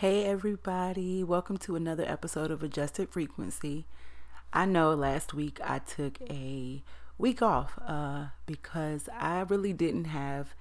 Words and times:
Hey, 0.00 0.26
everybody, 0.26 1.24
welcome 1.24 1.56
to 1.56 1.74
another 1.74 2.04
episode 2.06 2.52
of 2.52 2.62
Adjusted 2.62 3.08
Frequency. 3.08 3.84
I 4.52 4.64
know 4.64 4.94
last 4.94 5.34
week 5.34 5.58
I 5.64 5.80
took 5.80 6.20
a 6.30 6.84
week 7.18 7.42
off 7.42 7.76
uh, 7.84 8.26
because 8.46 9.08
I 9.12 9.40
really 9.40 9.72
didn't 9.72 10.04
have 10.04 10.54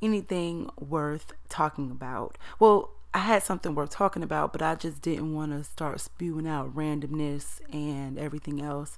anything 0.00 0.70
worth 0.80 1.34
talking 1.50 1.90
about. 1.90 2.38
Well, 2.58 2.92
I 3.12 3.18
had 3.18 3.42
something 3.42 3.74
worth 3.74 3.90
talking 3.90 4.22
about, 4.22 4.52
but 4.52 4.62
I 4.62 4.74
just 4.74 5.02
didn't 5.02 5.34
want 5.34 5.52
to 5.52 5.64
start 5.64 6.00
spewing 6.00 6.48
out 6.48 6.74
randomness 6.74 7.60
and 7.70 8.18
everything 8.18 8.62
else 8.62 8.96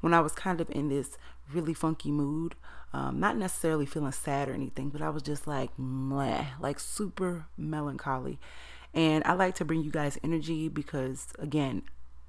when 0.00 0.14
I 0.14 0.20
was 0.20 0.32
kind 0.32 0.60
of 0.60 0.68
in 0.70 0.88
this 0.88 1.16
really 1.52 1.74
funky 1.74 2.10
mood. 2.10 2.56
Um, 2.92 3.20
not 3.20 3.36
necessarily 3.36 3.86
feeling 3.86 4.10
sad 4.10 4.48
or 4.48 4.52
anything, 4.54 4.88
but 4.88 5.00
I 5.00 5.10
was 5.10 5.22
just 5.22 5.46
like, 5.46 5.70
meh, 5.78 6.46
like 6.58 6.80
super 6.80 7.46
melancholy. 7.56 8.40
And 8.94 9.22
I 9.24 9.34
like 9.34 9.54
to 9.56 9.64
bring 9.64 9.82
you 9.82 9.90
guys 9.90 10.18
energy 10.24 10.68
because, 10.68 11.28
again, 11.38 11.82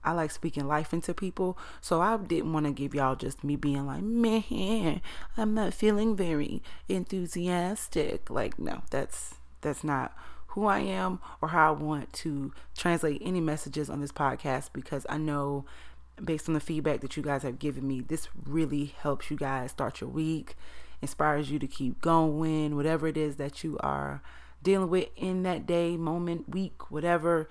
I 0.03 0.11
like 0.13 0.31
speaking 0.31 0.67
life 0.67 0.93
into 0.93 1.13
people. 1.13 1.57
So 1.81 2.01
I 2.01 2.17
didn't 2.17 2.53
want 2.53 2.65
to 2.65 2.71
give 2.71 2.95
y'all 2.95 3.15
just 3.15 3.43
me 3.43 3.55
being 3.55 3.85
like, 3.85 4.01
man, 4.03 5.01
I'm 5.37 5.53
not 5.53 5.73
feeling 5.73 6.15
very 6.15 6.61
enthusiastic. 6.87 8.29
Like, 8.29 8.57
no, 8.59 8.83
that's 8.89 9.35
that's 9.61 9.83
not 9.83 10.15
who 10.47 10.65
I 10.65 10.79
am 10.79 11.19
or 11.41 11.49
how 11.49 11.69
I 11.73 11.77
want 11.77 12.11
to 12.13 12.53
translate 12.75 13.21
any 13.23 13.41
messages 13.41 13.89
on 13.89 14.01
this 14.01 14.11
podcast 14.11 14.69
because 14.73 15.05
I 15.09 15.17
know 15.17 15.65
based 16.23 16.47
on 16.47 16.53
the 16.53 16.59
feedback 16.59 17.01
that 17.01 17.15
you 17.15 17.23
guys 17.23 17.43
have 17.43 17.59
given 17.59 17.87
me, 17.87 18.01
this 18.01 18.27
really 18.45 18.93
helps 18.99 19.29
you 19.29 19.37
guys 19.37 19.71
start 19.71 20.01
your 20.01 20.09
week, 20.09 20.55
inspires 21.01 21.51
you 21.51 21.59
to 21.59 21.67
keep 21.67 22.01
going, 22.01 22.75
whatever 22.75 23.07
it 23.07 23.17
is 23.17 23.35
that 23.35 23.63
you 23.63 23.77
are 23.81 24.21
dealing 24.63 24.89
with 24.89 25.09
in 25.15 25.43
that 25.43 25.65
day, 25.65 25.97
moment, 25.97 26.49
week, 26.49 26.91
whatever, 26.91 27.49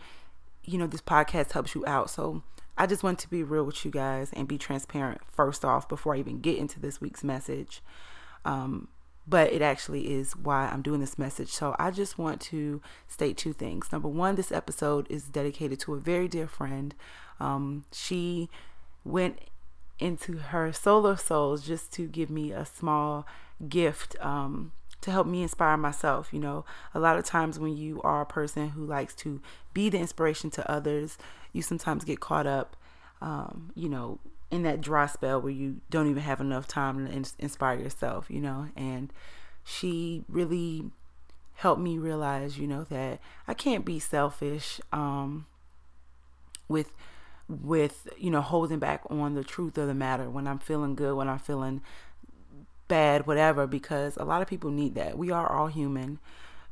you 0.64 0.78
know, 0.78 0.86
this 0.86 1.00
podcast 1.00 1.52
helps 1.52 1.74
you 1.74 1.84
out. 1.86 2.10
So 2.10 2.42
I 2.76 2.86
just 2.86 3.02
want 3.02 3.18
to 3.20 3.30
be 3.30 3.42
real 3.42 3.64
with 3.64 3.84
you 3.84 3.90
guys 3.90 4.32
and 4.32 4.46
be 4.46 4.58
transparent 4.58 5.20
first 5.26 5.64
off 5.64 5.88
before 5.88 6.14
I 6.14 6.18
even 6.18 6.40
get 6.40 6.58
into 6.58 6.78
this 6.78 7.00
week's 7.00 7.24
message. 7.24 7.82
Um, 8.44 8.88
but 9.26 9.52
it 9.52 9.60
actually 9.60 10.12
is 10.12 10.34
why 10.36 10.68
I'm 10.68 10.80
doing 10.80 11.00
this 11.00 11.18
message. 11.18 11.50
So 11.50 11.76
I 11.78 11.90
just 11.90 12.18
want 12.18 12.40
to 12.42 12.80
state 13.06 13.36
two 13.36 13.52
things. 13.52 13.92
Number 13.92 14.08
one, 14.08 14.36
this 14.36 14.50
episode 14.50 15.06
is 15.10 15.24
dedicated 15.24 15.80
to 15.80 15.94
a 15.94 16.00
very 16.00 16.28
dear 16.28 16.46
friend. 16.46 16.94
Um, 17.38 17.84
she 17.92 18.48
went 19.04 19.38
into 19.98 20.38
her 20.38 20.72
solar 20.72 21.16
souls 21.16 21.66
just 21.66 21.92
to 21.94 22.06
give 22.06 22.30
me 22.30 22.52
a 22.52 22.64
small 22.64 23.26
gift 23.68 24.16
um, 24.20 24.72
to 25.00 25.10
help 25.10 25.26
me 25.26 25.42
inspire 25.42 25.76
myself. 25.76 26.32
You 26.32 26.40
know, 26.40 26.64
a 26.94 27.00
lot 27.00 27.18
of 27.18 27.24
times 27.24 27.58
when 27.58 27.76
you 27.76 28.00
are 28.02 28.20
a 28.20 28.26
person 28.26 28.70
who 28.70 28.84
likes 28.84 29.14
to 29.16 29.40
be 29.74 29.88
the 29.88 29.98
inspiration 29.98 30.50
to 30.50 30.70
others, 30.70 31.18
you 31.52 31.62
sometimes 31.62 32.04
get 32.04 32.20
caught 32.20 32.46
up, 32.46 32.76
um, 33.20 33.70
you 33.74 33.88
know, 33.88 34.18
in 34.50 34.62
that 34.62 34.80
dry 34.80 35.06
spell 35.06 35.40
where 35.40 35.52
you 35.52 35.80
don't 35.90 36.08
even 36.08 36.22
have 36.22 36.40
enough 36.40 36.66
time 36.66 37.06
to 37.06 37.12
in- 37.12 37.24
inspire 37.38 37.78
yourself, 37.78 38.26
you 38.30 38.40
know. 38.40 38.68
And 38.76 39.12
she 39.64 40.24
really 40.28 40.90
helped 41.54 41.80
me 41.80 41.98
realize, 41.98 42.58
you 42.58 42.66
know, 42.66 42.84
that 42.84 43.20
I 43.46 43.54
can't 43.54 43.84
be 43.84 43.98
selfish 43.98 44.80
um, 44.92 45.46
with 46.68 46.92
with 47.48 48.06
you 48.18 48.30
know 48.30 48.42
holding 48.42 48.78
back 48.78 49.02
on 49.08 49.34
the 49.34 49.42
truth 49.42 49.78
of 49.78 49.86
the 49.86 49.94
matter 49.94 50.28
when 50.28 50.46
I'm 50.46 50.58
feeling 50.58 50.94
good, 50.94 51.14
when 51.14 51.28
I'm 51.28 51.38
feeling 51.38 51.80
bad, 52.88 53.26
whatever, 53.26 53.66
because 53.66 54.16
a 54.16 54.24
lot 54.24 54.42
of 54.42 54.48
people 54.48 54.70
need 54.70 54.94
that. 54.96 55.16
We 55.16 55.30
are 55.30 55.50
all 55.50 55.68
human. 55.68 56.18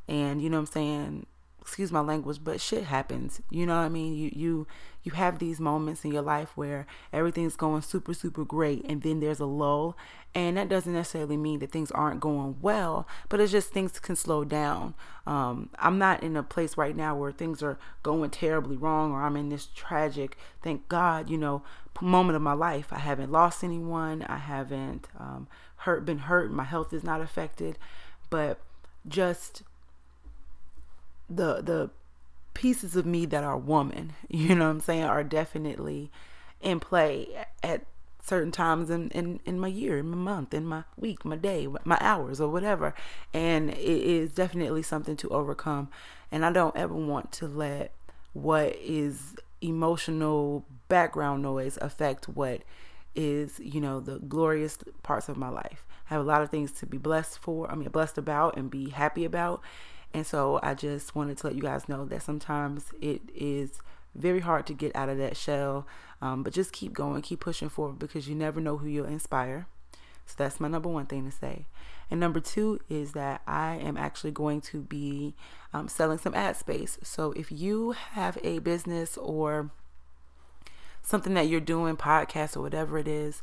And 0.07 0.41
you 0.41 0.49
know 0.49 0.57
what 0.57 0.69
I'm 0.69 0.73
saying? 0.73 1.25
Excuse 1.61 1.91
my 1.91 1.99
language, 1.99 2.39
but 2.43 2.61
shit 2.61 2.85
happens. 2.85 3.41
You 3.49 3.65
know 3.65 3.75
what 3.75 3.85
I 3.85 3.89
mean? 3.89 4.15
You 4.15 4.31
you 4.33 4.67
you 5.07 5.13
have 5.13 5.39
these 5.39 5.61
moments 5.61 6.03
in 6.03 6.11
your 6.11 6.21
life 6.21 6.51
where 6.55 6.85
everything's 7.13 7.55
going 7.55 7.81
super 7.81 8.13
super 8.13 8.43
great 8.43 8.83
and 8.89 9.03
then 9.03 9.21
there's 9.21 9.39
a 9.39 9.45
lull 9.45 9.95
and 10.35 10.57
that 10.57 10.67
doesn't 10.67 10.91
necessarily 10.91 11.37
mean 11.37 11.59
that 11.59 11.71
things 11.71 11.91
aren't 11.91 12.19
going 12.19 12.57
well 12.61 13.07
but 13.29 13.39
it's 13.39 13.53
just 13.53 13.69
things 13.69 13.99
can 14.01 14.17
slow 14.17 14.43
down 14.43 14.93
um, 15.25 15.69
i'm 15.79 15.97
not 15.97 16.21
in 16.21 16.35
a 16.35 16.43
place 16.43 16.75
right 16.75 16.93
now 16.97 17.15
where 17.15 17.31
things 17.31 17.63
are 17.63 17.79
going 18.03 18.29
terribly 18.29 18.75
wrong 18.75 19.13
or 19.13 19.21
i'm 19.21 19.37
in 19.37 19.47
this 19.47 19.67
tragic 19.73 20.37
thank 20.61 20.89
god 20.89 21.29
you 21.29 21.37
know 21.37 21.63
moment 22.01 22.35
of 22.35 22.41
my 22.41 22.53
life 22.53 22.91
i 22.91 22.99
haven't 22.99 23.31
lost 23.31 23.63
anyone 23.63 24.23
i 24.23 24.37
haven't 24.37 25.07
um, 25.17 25.47
hurt 25.77 26.05
been 26.05 26.19
hurt 26.19 26.51
my 26.51 26.63
health 26.63 26.93
is 26.93 27.03
not 27.03 27.21
affected 27.21 27.77
but 28.29 28.59
just 29.07 29.63
the 31.29 31.61
the 31.61 31.89
pieces 32.53 32.95
of 32.95 33.05
me 33.05 33.25
that 33.25 33.43
are 33.43 33.57
woman 33.57 34.13
you 34.27 34.55
know 34.55 34.65
what 34.65 34.71
i'm 34.71 34.79
saying 34.79 35.03
are 35.03 35.23
definitely 35.23 36.11
in 36.61 36.79
play 36.79 37.27
at 37.61 37.85
certain 38.27 38.51
times 38.51 38.89
in, 38.89 39.09
in, 39.11 39.39
in 39.45 39.57
my 39.57 39.69
year, 39.69 39.97
in 39.97 40.09
my 40.09 40.17
month, 40.17 40.53
in 40.53 40.65
my 40.65 40.83
week, 40.97 41.23
my 41.23 41.37
day, 41.37 41.67
my 41.85 41.97
hours, 42.01 42.41
or 42.41 42.49
whatever. 42.49 42.93
And 43.33 43.69
it 43.69 43.77
is 43.79 44.33
definitely 44.33 44.83
something 44.83 45.15
to 45.17 45.29
overcome. 45.29 45.87
And 46.29 46.45
I 46.45 46.51
don't 46.51 46.75
ever 46.75 46.93
want 46.93 47.31
to 47.33 47.47
let 47.47 47.93
what 48.33 48.75
is 48.75 49.35
emotional 49.61 50.65
background 50.89 51.41
noise 51.41 51.77
affect 51.81 52.27
what 52.27 52.63
is, 53.15 53.59
you 53.59 53.81
know, 53.81 53.99
the 53.99 54.19
glorious 54.19 54.77
parts 55.03 55.29
of 55.29 55.37
my 55.37 55.49
life. 55.49 55.85
I 56.09 56.13
have 56.13 56.21
a 56.21 56.27
lot 56.27 56.41
of 56.41 56.49
things 56.49 56.71
to 56.73 56.85
be 56.85 56.97
blessed 56.97 57.39
for, 57.39 57.69
I 57.69 57.75
mean, 57.75 57.89
blessed 57.89 58.17
about 58.17 58.57
and 58.57 58.69
be 58.69 58.89
happy 58.89 59.25
about. 59.25 59.61
And 60.13 60.25
so 60.25 60.59
I 60.63 60.73
just 60.73 61.15
wanted 61.15 61.37
to 61.39 61.47
let 61.47 61.55
you 61.55 61.61
guys 61.61 61.89
know 61.89 62.05
that 62.05 62.21
sometimes 62.21 62.91
it 63.01 63.21
is 63.35 63.79
very 64.15 64.39
hard 64.39 64.65
to 64.67 64.73
get 64.73 64.95
out 64.95 65.09
of 65.09 65.17
that 65.17 65.37
shell, 65.37 65.85
um, 66.21 66.43
but 66.43 66.53
just 66.53 66.71
keep 66.71 66.93
going, 66.93 67.21
keep 67.21 67.39
pushing 67.39 67.69
forward 67.69 67.99
because 67.99 68.27
you 68.27 68.35
never 68.35 68.59
know 68.59 68.77
who 68.77 68.87
you'll 68.87 69.05
inspire. 69.05 69.67
So 70.25 70.35
that's 70.37 70.59
my 70.59 70.67
number 70.67 70.89
one 70.89 71.05
thing 71.05 71.25
to 71.25 71.31
say. 71.31 71.65
And 72.09 72.19
number 72.19 72.39
two 72.39 72.79
is 72.89 73.13
that 73.13 73.41
I 73.47 73.75
am 73.75 73.97
actually 73.97 74.31
going 74.31 74.61
to 74.61 74.81
be 74.81 75.35
um, 75.73 75.87
selling 75.87 76.17
some 76.17 76.33
ad 76.33 76.55
space. 76.55 76.97
So 77.03 77.31
if 77.33 77.51
you 77.51 77.91
have 77.91 78.37
a 78.43 78.59
business 78.59 79.17
or 79.17 79.71
something 81.07 81.33
that 81.35 81.47
you're 81.47 81.61
doing, 81.61 81.95
podcast 81.95 82.57
or 82.57 82.61
whatever 82.61 82.97
it 82.97 83.07
is, 83.07 83.41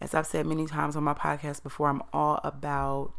as 0.00 0.14
I've 0.14 0.26
said 0.26 0.46
many 0.46 0.66
times 0.66 0.96
on 0.96 1.04
my 1.04 1.14
podcast 1.14 1.62
before, 1.62 1.88
I'm 1.88 2.02
all 2.12 2.40
about 2.42 3.12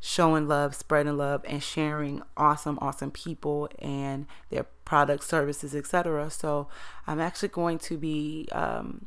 showing 0.00 0.48
love, 0.48 0.74
spreading 0.74 1.18
love, 1.18 1.44
and 1.46 1.62
sharing 1.62 2.22
awesome, 2.38 2.78
awesome 2.80 3.10
people 3.10 3.68
and 3.78 4.26
their 4.48 4.64
products, 4.86 5.26
services, 5.26 5.74
etc. 5.74 6.30
So 6.30 6.68
I'm 7.06 7.20
actually 7.20 7.50
going 7.50 7.78
to 7.80 7.98
be 7.98 8.48
um, 8.52 9.06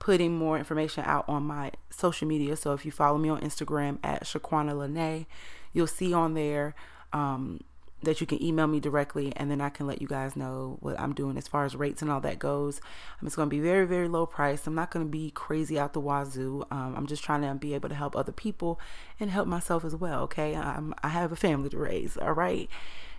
putting 0.00 0.36
more 0.36 0.58
information 0.58 1.04
out 1.06 1.24
on 1.28 1.44
my 1.44 1.70
social 1.88 2.26
media. 2.26 2.56
So 2.56 2.72
if 2.72 2.84
you 2.84 2.90
follow 2.90 3.16
me 3.16 3.28
on 3.28 3.40
Instagram 3.42 3.98
at 4.02 4.24
Shaquana 4.24 4.76
Lanay, 4.76 5.26
you'll 5.72 5.86
see 5.86 6.12
on 6.12 6.34
there 6.34 6.74
um, 7.12 7.60
that 8.02 8.20
you 8.20 8.26
can 8.26 8.42
email 8.42 8.66
me 8.66 8.78
directly 8.78 9.32
and 9.36 9.50
then 9.50 9.60
I 9.60 9.70
can 9.70 9.86
let 9.86 10.02
you 10.02 10.06
guys 10.06 10.36
know 10.36 10.76
what 10.80 10.98
I'm 11.00 11.14
doing 11.14 11.38
as 11.38 11.48
far 11.48 11.64
as 11.64 11.74
rates 11.74 12.02
and 12.02 12.10
all 12.10 12.20
that 12.20 12.38
goes. 12.38 12.80
Um, 13.20 13.26
it's 13.26 13.36
going 13.36 13.48
to 13.48 13.54
be 13.54 13.60
very, 13.60 13.86
very 13.86 14.06
low 14.06 14.26
price. 14.26 14.66
I'm 14.66 14.74
not 14.74 14.90
going 14.90 15.06
to 15.06 15.10
be 15.10 15.30
crazy 15.30 15.78
out 15.78 15.92
the 15.94 16.00
wazoo. 16.00 16.64
Um, 16.70 16.94
I'm 16.96 17.06
just 17.06 17.24
trying 17.24 17.42
to 17.42 17.54
be 17.54 17.74
able 17.74 17.88
to 17.88 17.94
help 17.94 18.14
other 18.14 18.32
people 18.32 18.78
and 19.18 19.30
help 19.30 19.48
myself 19.48 19.84
as 19.84 19.96
well. 19.96 20.22
Okay. 20.24 20.54
I'm, 20.54 20.94
I 21.02 21.08
have 21.08 21.32
a 21.32 21.36
family 21.36 21.70
to 21.70 21.78
raise. 21.78 22.16
All 22.16 22.32
right. 22.32 22.68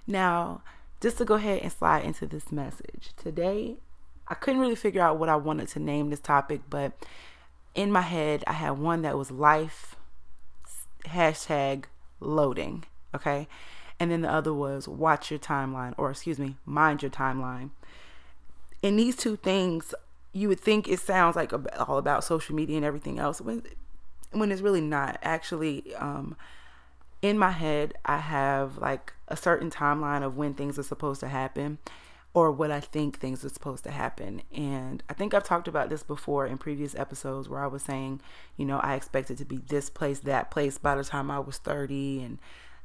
Now, 0.05 0.61
just 1.01 1.17
to 1.17 1.25
go 1.25 1.35
ahead 1.35 1.61
and 1.63 1.71
slide 1.71 2.05
into 2.05 2.27
this 2.27 2.51
message 2.51 3.11
today, 3.17 3.77
I 4.27 4.35
couldn't 4.35 4.61
really 4.61 4.75
figure 4.75 5.01
out 5.01 5.17
what 5.17 5.29
I 5.29 5.35
wanted 5.37 5.69
to 5.69 5.79
name 5.79 6.09
this 6.09 6.19
topic, 6.19 6.61
but 6.69 6.93
in 7.73 7.91
my 7.91 8.01
head, 8.01 8.43
I 8.45 8.53
had 8.53 8.71
one 8.71 9.01
that 9.03 9.17
was 9.17 9.31
life 9.31 9.95
hashtag 11.05 11.85
loading. 12.19 12.83
Okay 13.15 13.47
and 13.99 14.11
then 14.11 14.21
the 14.21 14.31
other 14.31 14.53
was 14.53 14.87
watch 14.87 15.31
your 15.31 15.39
timeline 15.39 15.93
or 15.97 16.11
excuse 16.11 16.39
me 16.39 16.55
mind 16.65 17.01
your 17.01 17.11
timeline 17.11 17.69
and 18.83 18.97
these 18.97 19.15
two 19.15 19.35
things 19.35 19.93
you 20.33 20.47
would 20.47 20.59
think 20.59 20.87
it 20.87 20.99
sounds 20.99 21.35
like 21.35 21.51
all 21.87 21.97
about 21.97 22.23
social 22.23 22.55
media 22.55 22.77
and 22.77 22.85
everything 22.85 23.19
else 23.19 23.41
when 23.41 23.63
when 24.31 24.51
it's 24.51 24.61
really 24.61 24.81
not 24.81 25.17
actually 25.21 25.95
um, 25.95 26.35
in 27.21 27.37
my 27.37 27.51
head 27.51 27.93
i 28.05 28.17
have 28.17 28.77
like 28.77 29.13
a 29.27 29.35
certain 29.37 29.71
timeline 29.71 30.23
of 30.23 30.37
when 30.37 30.53
things 30.53 30.77
are 30.77 30.83
supposed 30.83 31.19
to 31.19 31.27
happen 31.27 31.77
or 32.37 32.51
what 32.51 32.69
I 32.69 32.79
think 32.79 33.17
things 33.17 33.43
are 33.43 33.49
supposed 33.49 33.83
to 33.85 33.89
happen. 33.89 34.43
And 34.53 35.01
I 35.09 35.13
think 35.13 35.33
I've 35.33 35.43
talked 35.43 35.67
about 35.67 35.89
this 35.89 36.03
before 36.03 36.45
in 36.45 36.59
previous 36.59 36.93
episodes 36.93 37.49
where 37.49 37.63
I 37.63 37.65
was 37.65 37.81
saying, 37.81 38.21
you 38.57 38.65
know, 38.65 38.77
I 38.77 38.93
expected 38.93 39.39
to 39.39 39.45
be 39.45 39.57
this 39.57 39.89
place, 39.89 40.19
that 40.19 40.51
place 40.51 40.77
by 40.77 40.93
the 40.93 41.03
time 41.03 41.31
I 41.31 41.39
was 41.39 41.57
30 41.57 42.21
and 42.21 42.37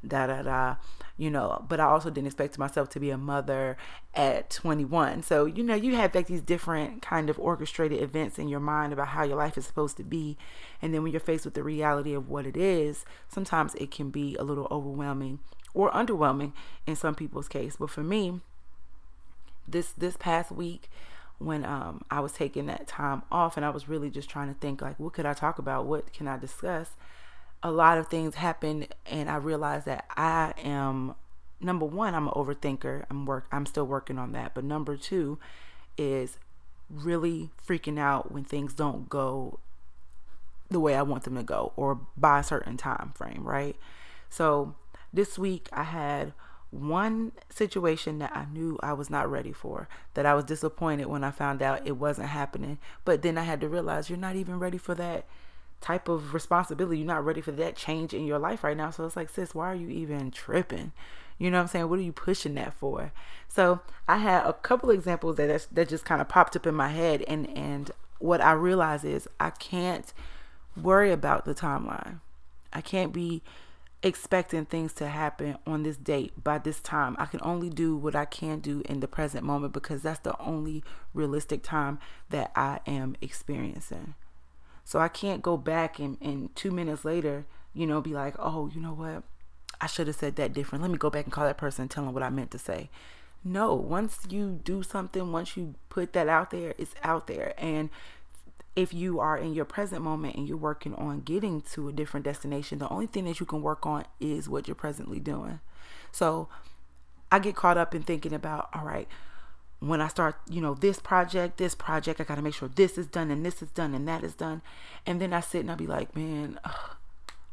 da 0.06 0.26
da 0.26 0.42
da 0.42 0.74
you 1.16 1.30
know 1.30 1.64
but 1.68 1.78
i 1.78 1.84
also 1.84 2.10
didn't 2.10 2.26
expect 2.26 2.58
myself 2.58 2.88
to 2.88 2.98
be 2.98 3.10
a 3.10 3.16
mother 3.16 3.76
at 4.14 4.50
21 4.50 5.22
so 5.22 5.44
you 5.44 5.62
know 5.62 5.74
you 5.74 5.94
have 5.94 6.14
like 6.14 6.26
these 6.26 6.40
different 6.40 7.00
kind 7.02 7.30
of 7.30 7.38
orchestrated 7.38 8.00
events 8.02 8.38
in 8.38 8.48
your 8.48 8.60
mind 8.60 8.92
about 8.92 9.08
how 9.08 9.22
your 9.22 9.36
life 9.36 9.56
is 9.56 9.66
supposed 9.66 9.96
to 9.96 10.02
be 10.02 10.36
and 10.80 10.92
then 10.92 11.02
when 11.02 11.12
you're 11.12 11.20
faced 11.20 11.44
with 11.44 11.54
the 11.54 11.62
reality 11.62 12.12
of 12.12 12.28
what 12.28 12.46
it 12.46 12.56
is 12.56 13.04
sometimes 13.28 13.74
it 13.76 13.90
can 13.90 14.10
be 14.10 14.34
a 14.36 14.42
little 14.42 14.68
overwhelming 14.70 15.38
or 15.74 15.90
underwhelming 15.92 16.52
in 16.86 16.96
some 16.96 17.14
people's 17.14 17.48
case 17.48 17.76
but 17.78 17.90
for 17.90 18.02
me 18.02 18.40
this 19.68 19.92
this 19.92 20.16
past 20.16 20.50
week 20.50 20.88
when 21.38 21.64
um 21.64 22.04
I 22.10 22.20
was 22.20 22.32
taking 22.32 22.66
that 22.66 22.86
time 22.86 23.22
off 23.30 23.56
and 23.56 23.66
I 23.66 23.70
was 23.70 23.88
really 23.88 24.10
just 24.10 24.28
trying 24.28 24.48
to 24.52 24.58
think 24.58 24.80
like 24.80 24.98
what 24.98 25.12
could 25.12 25.26
I 25.26 25.34
talk 25.34 25.58
about? 25.58 25.86
What 25.86 26.12
can 26.12 26.28
I 26.28 26.38
discuss? 26.38 26.90
A 27.62 27.70
lot 27.70 27.98
of 27.98 28.08
things 28.08 28.34
happened 28.34 28.88
and 29.06 29.30
I 29.30 29.36
realized 29.36 29.86
that 29.86 30.06
I 30.16 30.54
am 30.62 31.14
number 31.60 31.86
one, 31.86 32.14
I'm 32.14 32.26
an 32.26 32.34
overthinker. 32.34 33.04
I'm 33.08 33.24
work 33.24 33.46
I'm 33.52 33.66
still 33.66 33.86
working 33.86 34.18
on 34.18 34.32
that. 34.32 34.54
But 34.54 34.64
number 34.64 34.96
two 34.96 35.38
is 35.96 36.38
really 36.90 37.50
freaking 37.66 37.98
out 37.98 38.32
when 38.32 38.44
things 38.44 38.74
don't 38.74 39.08
go 39.08 39.58
the 40.70 40.80
way 40.80 40.94
I 40.94 41.02
want 41.02 41.24
them 41.24 41.36
to 41.36 41.42
go 41.42 41.72
or 41.76 42.00
by 42.16 42.40
a 42.40 42.44
certain 42.44 42.76
time 42.76 43.12
frame, 43.14 43.44
right? 43.44 43.76
So 44.28 44.74
this 45.12 45.38
week 45.38 45.68
I 45.72 45.84
had 45.84 46.32
one 46.70 47.32
situation 47.50 48.18
that 48.18 48.34
I 48.34 48.46
knew 48.46 48.78
I 48.82 48.94
was 48.94 49.10
not 49.10 49.30
ready 49.30 49.52
for, 49.52 49.88
that 50.14 50.24
I 50.24 50.34
was 50.34 50.44
disappointed 50.44 51.06
when 51.06 51.22
I 51.22 51.30
found 51.30 51.60
out 51.60 51.86
it 51.86 51.98
wasn't 51.98 52.28
happening. 52.28 52.78
But 53.04 53.20
then 53.20 53.36
I 53.36 53.42
had 53.42 53.60
to 53.60 53.68
realize 53.68 54.08
you're 54.08 54.18
not 54.18 54.36
even 54.36 54.58
ready 54.58 54.78
for 54.78 54.94
that 54.94 55.26
type 55.82 56.08
of 56.08 56.32
responsibility. 56.32 56.98
You're 56.98 57.06
not 57.06 57.24
ready 57.24 57.40
for 57.40 57.52
that 57.52 57.76
change 57.76 58.14
in 58.14 58.24
your 58.24 58.38
life 58.38 58.64
right 58.64 58.76
now. 58.76 58.90
So 58.90 59.04
it's 59.04 59.16
like, 59.16 59.28
sis, 59.28 59.54
why 59.54 59.66
are 59.66 59.74
you 59.74 59.88
even 59.88 60.30
tripping? 60.30 60.92
You 61.38 61.50
know 61.50 61.58
what 61.58 61.62
I'm 61.62 61.68
saying? 61.68 61.88
What 61.88 61.98
are 61.98 62.02
you 62.02 62.12
pushing 62.12 62.54
that 62.54 62.74
for? 62.74 63.12
So 63.48 63.80
I 64.06 64.18
had 64.18 64.46
a 64.46 64.52
couple 64.52 64.90
examples 64.90 65.36
that 65.36 65.66
that 65.72 65.88
just 65.88 66.04
kind 66.04 66.20
of 66.20 66.28
popped 66.28 66.56
up 66.56 66.66
in 66.66 66.74
my 66.74 66.88
head, 66.88 67.22
and 67.22 67.48
and 67.56 67.90
what 68.18 68.40
I 68.40 68.52
realize 68.52 69.04
is 69.04 69.28
I 69.40 69.50
can't 69.50 70.12
worry 70.80 71.10
about 71.10 71.44
the 71.44 71.54
timeline. 71.54 72.20
I 72.72 72.80
can't 72.80 73.12
be 73.12 73.42
expecting 74.02 74.64
things 74.64 74.92
to 74.94 75.08
happen 75.08 75.56
on 75.66 75.82
this 75.82 75.96
date 75.96 76.32
by 76.42 76.58
this 76.58 76.80
time. 76.80 77.16
I 77.18 77.26
can 77.26 77.40
only 77.42 77.70
do 77.70 77.96
what 77.96 78.16
I 78.16 78.24
can 78.24 78.60
do 78.60 78.82
in 78.86 79.00
the 79.00 79.08
present 79.08 79.44
moment 79.44 79.72
because 79.72 80.02
that's 80.02 80.20
the 80.20 80.38
only 80.40 80.82
realistic 81.14 81.62
time 81.62 81.98
that 82.30 82.50
I 82.56 82.80
am 82.86 83.16
experiencing. 83.20 84.14
So 84.84 84.98
I 84.98 85.08
can't 85.08 85.42
go 85.42 85.56
back 85.56 85.98
and, 85.98 86.18
and 86.20 86.54
two 86.56 86.70
minutes 86.70 87.04
later, 87.04 87.44
you 87.74 87.86
know, 87.86 88.00
be 88.00 88.12
like, 88.12 88.34
oh, 88.38 88.70
you 88.74 88.80
know 88.80 88.92
what? 88.92 89.22
I 89.80 89.86
should 89.86 90.06
have 90.06 90.16
said 90.16 90.36
that 90.36 90.52
different. 90.52 90.82
Let 90.82 90.90
me 90.90 90.98
go 90.98 91.10
back 91.10 91.24
and 91.24 91.32
call 91.32 91.44
that 91.44 91.58
person 91.58 91.82
and 91.82 91.90
tell 91.90 92.04
them 92.04 92.14
what 92.14 92.22
I 92.22 92.30
meant 92.30 92.50
to 92.52 92.58
say. 92.58 92.90
No, 93.44 93.74
once 93.74 94.18
you 94.28 94.60
do 94.62 94.82
something, 94.82 95.32
once 95.32 95.56
you 95.56 95.74
put 95.88 96.12
that 96.12 96.28
out 96.28 96.50
there, 96.50 96.74
it's 96.78 96.94
out 97.02 97.26
there. 97.26 97.54
And 97.58 97.90
if 98.76 98.94
you 98.94 99.20
are 99.20 99.36
in 99.36 99.52
your 99.52 99.64
present 99.64 100.02
moment 100.02 100.36
and 100.36 100.46
you're 100.46 100.56
working 100.56 100.94
on 100.94 101.20
getting 101.20 101.60
to 101.72 101.88
a 101.88 101.92
different 101.92 102.24
destination, 102.24 102.78
the 102.78 102.88
only 102.88 103.06
thing 103.06 103.24
that 103.24 103.40
you 103.40 103.46
can 103.46 103.60
work 103.60 103.84
on 103.84 104.04
is 104.20 104.48
what 104.48 104.68
you're 104.68 104.74
presently 104.74 105.18
doing. 105.18 105.60
So 106.12 106.48
I 107.30 107.38
get 107.38 107.56
caught 107.56 107.76
up 107.76 107.94
in 107.94 108.02
thinking 108.02 108.32
about, 108.32 108.68
all 108.72 108.84
right, 108.84 109.08
when 109.82 110.00
I 110.00 110.06
start, 110.06 110.36
you 110.48 110.60
know, 110.60 110.74
this 110.74 111.00
project, 111.00 111.58
this 111.58 111.74
project, 111.74 112.20
I 112.20 112.24
got 112.24 112.36
to 112.36 112.42
make 112.42 112.54
sure 112.54 112.68
this 112.68 112.96
is 112.96 113.08
done 113.08 113.32
and 113.32 113.44
this 113.44 113.60
is 113.62 113.70
done 113.70 113.94
and 113.94 114.06
that 114.06 114.22
is 114.22 114.34
done. 114.34 114.62
And 115.04 115.20
then 115.20 115.32
I 115.32 115.40
sit 115.40 115.62
and 115.62 115.72
I 115.72 115.74
be 115.74 115.88
like, 115.88 116.14
man, 116.14 116.60
ugh, 116.64 116.96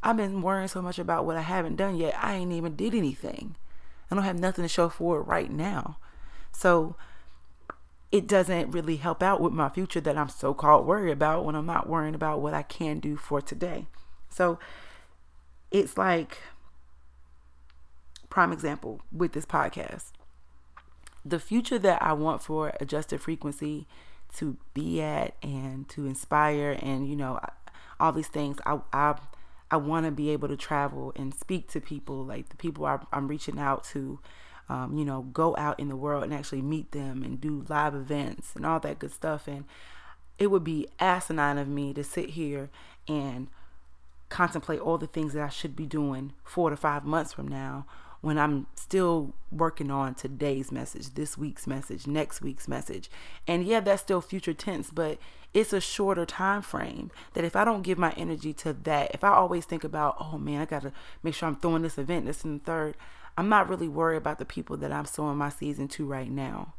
I've 0.04 0.18
been 0.18 0.44
worrying 0.44 0.68
so 0.68 0.82
much 0.82 1.00
about 1.00 1.26
what 1.26 1.38
I 1.38 1.42
haven't 1.42 1.76
done 1.76 1.98
yet. 1.98 2.16
I 2.22 2.36
ain't 2.36 2.52
even 2.52 2.76
did 2.76 2.94
anything. 2.94 3.56
I 4.12 4.16
don't 4.16 4.24
have 4.24 4.40
nothing 4.40 4.64
to 4.64 4.70
show 4.70 4.90
for 4.90 5.20
it 5.20 5.24
right 5.24 5.52
now. 5.52 5.98
So 6.52 6.96
it 8.12 8.28
doesn't 8.28 8.72
really 8.72 8.98
help 8.98 9.24
out 9.24 9.42
with 9.42 9.54
my 9.54 9.70
future 9.70 10.02
that 10.02 10.18
I'm 10.18 10.30
so 10.30 10.54
called 10.54 10.86
worried 10.86 11.12
about 11.12 11.46
when 11.46 11.56
I'm 11.56 11.66
not 11.66 11.90
worrying 11.90 12.16
about 12.16 12.42
what 12.42 12.54
I 12.54 12.62
can 12.62 13.00
do 13.00 13.18
for 13.18 13.42
today. 13.42 13.88
So 14.30 14.60
it's 15.72 15.98
like 15.98 16.38
prime 18.30 18.54
example 18.54 19.02
with 19.12 19.34
this 19.34 19.48
podcast. 19.48 20.12
The 21.26 21.40
future 21.40 21.80
that 21.80 22.02
I 22.02 22.14
want 22.14 22.42
for 22.42 22.74
adjusted 22.80 23.22
frequency 23.22 23.88
to 24.36 24.58
be 24.74 25.02
at 25.02 25.36
and 25.42 25.90
to 25.90 26.06
inspire 26.06 26.78
and 26.82 27.10
you 27.10 27.16
know 27.16 27.40
all 28.00 28.12
these 28.12 28.28
things 28.28 28.58
I 28.66 28.80
I 28.94 29.16
I 29.72 29.78
want 29.78 30.06
to 30.06 30.12
be 30.12 30.30
able 30.30 30.48
to 30.48 30.58
travel 30.58 31.12
and 31.16 31.34
speak 31.34 31.68
to 31.72 31.82
people 31.82 32.24
like 32.24 32.50
the 32.50 32.56
people 32.56 32.86
I'm 33.12 33.28
reaching 33.28 33.60
out 33.60 33.84
to 33.86 34.20
um, 34.70 34.96
you 34.96 35.04
know, 35.04 35.24
go 35.24 35.56
out 35.58 35.80
in 35.80 35.90
the 35.90 35.96
world 35.96 36.24
and 36.24 36.34
actually 36.34 36.62
meet 36.62 36.92
them 36.92 37.24
and 37.24 37.42
do 37.42 37.66
live 37.68 37.96
events 37.96 38.56
and 38.56 38.66
all 38.66 38.80
that 38.82 39.00
good 39.00 39.12
stuff. 39.12 39.48
And 39.48 39.66
it 40.38 40.48
would 40.48 40.64
be 40.64 40.88
asinine 41.00 41.58
of 41.58 41.68
me 41.68 41.94
to 41.96 42.04
sit 42.04 42.32
here 42.32 42.70
and 43.08 43.48
contemplate 44.30 44.80
all 44.80 45.00
the 45.00 45.08
things 45.08 45.34
that 45.34 45.44
I 45.44 45.50
should 45.50 45.76
be 45.76 45.88
doing 45.88 46.34
four 46.44 46.70
to 46.70 46.78
five 46.78 47.04
months 47.04 47.34
from 47.34 47.48
now 47.48 47.88
when 48.22 48.38
I'm 48.38 48.68
still 48.76 49.34
working 49.52 49.90
on 49.90 50.14
today's 50.14 50.72
message, 50.72 51.14
this 51.14 51.38
week's 51.38 51.66
message, 51.66 52.06
next 52.06 52.42
week's 52.42 52.68
message. 52.68 53.10
And 53.48 53.64
yeah, 53.64 53.80
that's 53.80 54.02
still 54.02 54.22
future 54.22 54.54
tense, 54.54 54.90
but 54.92 55.18
it's 55.54 55.74
a 55.74 55.82
shorter 55.82 56.26
time 56.26 56.62
frame 56.62 57.12
that 57.34 57.44
if 57.44 57.56
I 57.56 57.64
don't 57.64 57.82
give 57.82 57.98
my 57.98 58.12
energy 58.12 58.54
to 58.54 58.74
that, 58.74 59.12
if 59.14 59.24
I 59.24 59.30
always 59.30 59.66
think 59.66 59.84
about, 59.84 60.18
oh 60.20 60.38
man, 60.38 60.62
I 60.62 60.66
got 60.66 60.82
to 60.84 60.92
make 61.24 61.34
sure 61.34 61.48
I'm 61.48 61.56
throwing 61.56 61.82
this 61.82 61.98
event, 61.98 62.26
this 62.26 62.44
and 62.44 62.60
the 62.60 62.66
third, 62.66 62.98
I'm 63.38 63.48
not 63.48 63.70
really 63.70 63.88
worried 63.88 64.18
about 64.18 64.38
the 64.38 64.46
people 64.46 64.76
that 64.78 64.92
I'm 64.92 65.06
sowing 65.06 65.38
my 65.38 65.50
season 65.50 65.88
to 65.90 66.06
right 66.06 66.30
now. 66.30 66.74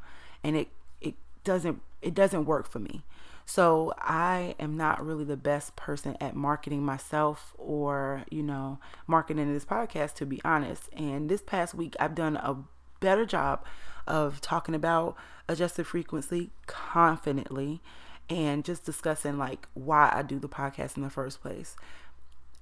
And 0.45 0.57
it 0.57 0.69
it 1.01 1.15
doesn't 1.43 1.81
it 2.03 2.15
doesn't 2.15 2.45
work 2.45 2.69
for 2.69 2.79
me. 2.81 3.03
So 3.51 3.93
I 3.99 4.55
am 4.61 4.77
not 4.77 5.05
really 5.05 5.25
the 5.25 5.37
best 5.37 5.75
person 5.75 6.17
at 6.21 6.37
marketing 6.37 6.85
myself 6.85 7.53
or, 7.59 8.23
you 8.31 8.45
know, 8.45 8.79
marketing 9.09 9.53
this 9.53 9.65
podcast 9.65 10.15
to 10.15 10.25
be 10.25 10.41
honest. 10.45 10.89
And 10.97 11.29
this 11.29 11.43
past 11.43 11.75
week 11.75 11.97
I've 11.99 12.15
done 12.15 12.37
a 12.37 12.59
better 13.01 13.27
job 13.27 13.65
of 14.07 14.41
talking 14.41 14.77
about 14.77 15.17
adjusted 15.49 15.89
frequency 15.89 16.51
confidently 16.69 17.81
and 18.29 18.65
just 18.65 18.85
discussing 18.85 19.37
like 19.37 19.67
why 19.75 20.13
I 20.15 20.23
do 20.23 20.39
the 20.39 20.49
podcast 20.49 20.97
in 20.97 21.03
the 21.03 21.11
first 21.11 21.43
place 21.43 21.75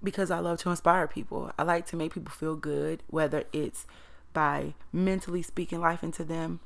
because 0.02 0.31
I 0.31 0.38
love 0.38 0.58
to 0.61 0.70
inspire 0.70 1.06
people. 1.06 1.52
I 1.58 1.64
like 1.64 1.84
to 1.88 1.96
make 1.96 2.14
people 2.14 2.32
feel 2.32 2.56
good, 2.56 3.02
whether 3.08 3.44
it's 3.52 3.84
by 4.32 4.73
mentally 4.91 5.43
speaking 5.43 5.82
life 5.82 6.02
into 6.02 6.25
them 6.25 6.61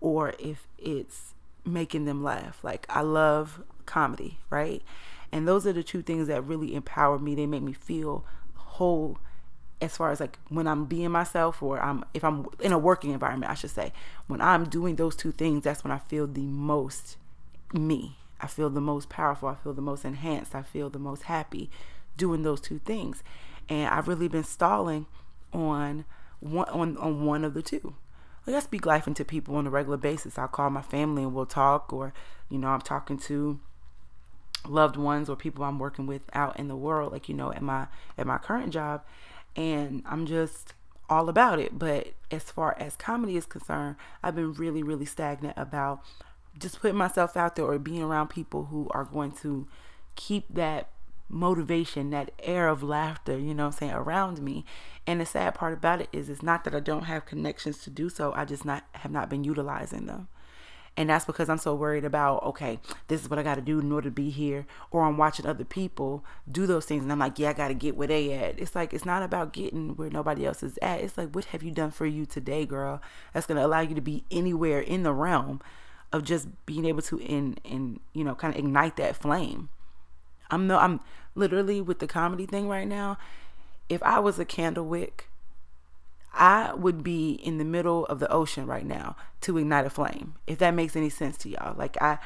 or 0.00 0.34
if 0.40 0.66
it's 0.78 1.34
making 1.68 2.04
them 2.04 2.22
laugh. 2.22 2.62
Like 2.62 2.86
I 2.88 3.02
love 3.02 3.62
comedy, 3.86 4.38
right? 4.50 4.82
And 5.30 5.46
those 5.46 5.66
are 5.66 5.72
the 5.72 5.82
two 5.82 6.02
things 6.02 6.28
that 6.28 6.42
really 6.42 6.74
empower 6.74 7.18
me. 7.18 7.34
They 7.34 7.46
make 7.46 7.62
me 7.62 7.72
feel 7.72 8.24
whole 8.54 9.18
as 9.80 9.96
far 9.96 10.10
as 10.10 10.20
like 10.20 10.38
when 10.48 10.66
I'm 10.66 10.86
being 10.86 11.10
myself 11.10 11.62
or 11.62 11.80
I'm 11.80 12.04
if 12.14 12.24
I'm 12.24 12.46
in 12.60 12.72
a 12.72 12.78
working 12.78 13.12
environment, 13.12 13.50
I 13.50 13.54
should 13.54 13.70
say. 13.70 13.92
When 14.26 14.40
I'm 14.40 14.68
doing 14.68 14.96
those 14.96 15.14
two 15.14 15.32
things, 15.32 15.64
that's 15.64 15.84
when 15.84 15.92
I 15.92 15.98
feel 15.98 16.26
the 16.26 16.40
most 16.42 17.16
me. 17.72 18.16
I 18.40 18.46
feel 18.46 18.70
the 18.70 18.80
most 18.80 19.08
powerful. 19.08 19.48
I 19.48 19.54
feel 19.56 19.72
the 19.72 19.82
most 19.82 20.04
enhanced. 20.04 20.54
I 20.54 20.62
feel 20.62 20.90
the 20.90 20.98
most 20.98 21.24
happy 21.24 21.70
doing 22.16 22.42
those 22.42 22.60
two 22.60 22.78
things. 22.80 23.22
And 23.68 23.88
I've 23.88 24.08
really 24.08 24.28
been 24.28 24.44
stalling 24.44 25.06
on 25.52 26.04
one 26.40 26.68
on, 26.68 26.96
on 26.96 27.24
one 27.24 27.44
of 27.44 27.54
the 27.54 27.62
two. 27.62 27.94
Like 28.48 28.56
I 28.56 28.60
speak 28.60 28.86
life 28.86 29.06
into 29.06 29.26
people 29.26 29.56
on 29.56 29.66
a 29.66 29.70
regular 29.70 29.98
basis. 29.98 30.38
I'll 30.38 30.48
call 30.48 30.70
my 30.70 30.80
family 30.80 31.22
and 31.22 31.34
we'll 31.34 31.44
talk 31.44 31.92
or, 31.92 32.14
you 32.48 32.56
know, 32.56 32.68
I'm 32.68 32.80
talking 32.80 33.18
to 33.18 33.60
loved 34.66 34.96
ones 34.96 35.28
or 35.28 35.36
people 35.36 35.64
I'm 35.64 35.78
working 35.78 36.06
with 36.06 36.22
out 36.32 36.58
in 36.58 36.66
the 36.66 36.74
world, 36.74 37.12
like, 37.12 37.28
you 37.28 37.34
know, 37.34 37.52
at 37.52 37.60
my 37.60 37.88
at 38.16 38.26
my 38.26 38.38
current 38.38 38.72
job. 38.72 39.02
And 39.54 40.02
I'm 40.06 40.24
just 40.24 40.72
all 41.10 41.28
about 41.28 41.58
it. 41.58 41.78
But 41.78 42.14
as 42.30 42.44
far 42.44 42.74
as 42.80 42.96
comedy 42.96 43.36
is 43.36 43.44
concerned, 43.44 43.96
I've 44.22 44.34
been 44.34 44.54
really, 44.54 44.82
really 44.82 45.04
stagnant 45.04 45.58
about 45.58 46.02
just 46.58 46.80
putting 46.80 46.96
myself 46.96 47.36
out 47.36 47.54
there 47.54 47.66
or 47.66 47.78
being 47.78 48.02
around 48.02 48.28
people 48.28 48.64
who 48.64 48.88
are 48.92 49.04
going 49.04 49.32
to 49.42 49.68
keep 50.16 50.46
that 50.54 50.88
motivation, 51.28 52.10
that 52.10 52.32
air 52.40 52.68
of 52.68 52.82
laughter, 52.82 53.38
you 53.38 53.54
know 53.54 53.66
I'm 53.66 53.72
saying, 53.72 53.92
around 53.92 54.40
me. 54.40 54.64
And 55.06 55.20
the 55.20 55.26
sad 55.26 55.54
part 55.54 55.72
about 55.72 56.00
it 56.00 56.08
is 56.12 56.28
it's 56.28 56.42
not 56.42 56.64
that 56.64 56.74
I 56.74 56.80
don't 56.80 57.04
have 57.04 57.26
connections 57.26 57.78
to 57.78 57.90
do 57.90 58.08
so, 58.08 58.32
I 58.34 58.44
just 58.44 58.64
not 58.64 58.84
have 58.92 59.10
not 59.10 59.28
been 59.28 59.44
utilizing 59.44 60.06
them. 60.06 60.28
And 60.98 61.10
that's 61.10 61.24
because 61.24 61.48
I'm 61.48 61.58
so 61.58 61.76
worried 61.76 62.04
about, 62.04 62.42
okay, 62.42 62.80
this 63.06 63.22
is 63.22 63.30
what 63.30 63.38
I 63.38 63.44
got 63.44 63.54
to 63.54 63.60
do 63.60 63.78
in 63.78 63.92
order 63.92 64.08
to 64.08 64.14
be 64.14 64.30
here. 64.30 64.66
Or 64.90 65.04
I'm 65.04 65.16
watching 65.16 65.46
other 65.46 65.64
people 65.64 66.24
do 66.50 66.66
those 66.66 66.86
things 66.86 67.04
and 67.04 67.12
I'm 67.12 67.20
like, 67.20 67.38
yeah, 67.38 67.50
I 67.50 67.52
got 67.52 67.68
to 67.68 67.74
get 67.74 67.96
where 67.96 68.08
they 68.08 68.32
at. 68.32 68.58
It's 68.58 68.74
like, 68.74 68.92
it's 68.92 69.04
not 69.04 69.22
about 69.22 69.52
getting 69.52 69.94
where 69.94 70.10
nobody 70.10 70.44
else 70.44 70.60
is 70.64 70.76
at. 70.82 71.00
It's 71.00 71.16
like, 71.16 71.32
what 71.36 71.44
have 71.46 71.62
you 71.62 71.70
done 71.70 71.92
for 71.92 72.04
you 72.04 72.26
today, 72.26 72.66
girl? 72.66 73.00
That's 73.32 73.46
going 73.46 73.58
to 73.58 73.64
allow 73.64 73.78
you 73.78 73.94
to 73.94 74.00
be 74.00 74.24
anywhere 74.32 74.80
in 74.80 75.04
the 75.04 75.12
realm 75.12 75.60
of 76.12 76.24
just 76.24 76.48
being 76.66 76.84
able 76.84 77.02
to, 77.02 77.20
in, 77.20 77.58
in 77.62 78.00
you 78.12 78.24
know, 78.24 78.34
kind 78.34 78.52
of 78.52 78.58
ignite 78.58 78.96
that 78.96 79.14
flame. 79.14 79.68
I'm 80.50 80.66
no, 80.66 80.78
I'm 80.78 81.00
literally 81.34 81.80
with 81.80 81.98
the 81.98 82.06
comedy 82.06 82.46
thing 82.46 82.68
right 82.68 82.88
now. 82.88 83.18
If 83.88 84.02
I 84.02 84.18
was 84.18 84.38
a 84.38 84.44
candle 84.44 84.84
wick, 84.84 85.28
I 86.34 86.74
would 86.74 87.02
be 87.02 87.32
in 87.32 87.58
the 87.58 87.64
middle 87.64 88.06
of 88.06 88.20
the 88.20 88.30
ocean 88.30 88.66
right 88.66 88.86
now 88.86 89.16
to 89.42 89.56
ignite 89.58 89.86
a 89.86 89.90
flame. 89.90 90.34
If 90.46 90.58
that 90.58 90.74
makes 90.74 90.94
any 90.94 91.10
sense 91.10 91.36
to 91.38 91.48
y'all. 91.48 91.74
Like 91.76 92.00
I 92.00 92.18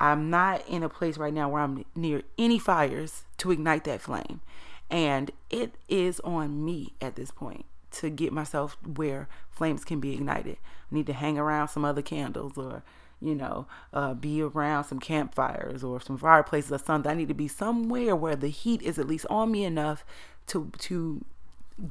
I'm 0.00 0.30
not 0.30 0.66
in 0.66 0.82
a 0.82 0.88
place 0.88 1.18
right 1.18 1.34
now 1.34 1.50
where 1.50 1.62
I'm 1.62 1.84
near 1.94 2.22
any 2.38 2.58
fires 2.58 3.24
to 3.38 3.50
ignite 3.50 3.84
that 3.84 4.00
flame. 4.00 4.40
And 4.90 5.30
it 5.50 5.74
is 5.88 6.20
on 6.20 6.64
me 6.64 6.94
at 7.00 7.16
this 7.16 7.30
point 7.30 7.66
to 7.92 8.08
get 8.08 8.32
myself 8.32 8.78
where 8.96 9.28
flames 9.50 9.84
can 9.84 10.00
be 10.00 10.14
ignited. 10.14 10.56
I 10.90 10.94
need 10.94 11.06
to 11.06 11.12
hang 11.12 11.38
around 11.38 11.68
some 11.68 11.84
other 11.84 12.02
candles 12.02 12.56
or 12.56 12.82
you 13.20 13.34
know, 13.34 13.66
uh, 13.92 14.14
be 14.14 14.42
around 14.42 14.84
some 14.84 14.98
campfires 14.98 15.84
or 15.84 16.00
some 16.00 16.16
fireplaces 16.16 16.72
or 16.72 16.78
something. 16.78 17.10
I 17.10 17.14
need 17.14 17.28
to 17.28 17.34
be 17.34 17.48
somewhere 17.48 18.16
where 18.16 18.36
the 18.36 18.48
heat 18.48 18.82
is 18.82 18.98
at 18.98 19.06
least 19.06 19.26
on 19.28 19.52
me 19.52 19.64
enough 19.64 20.04
to 20.48 20.70
to 20.78 21.24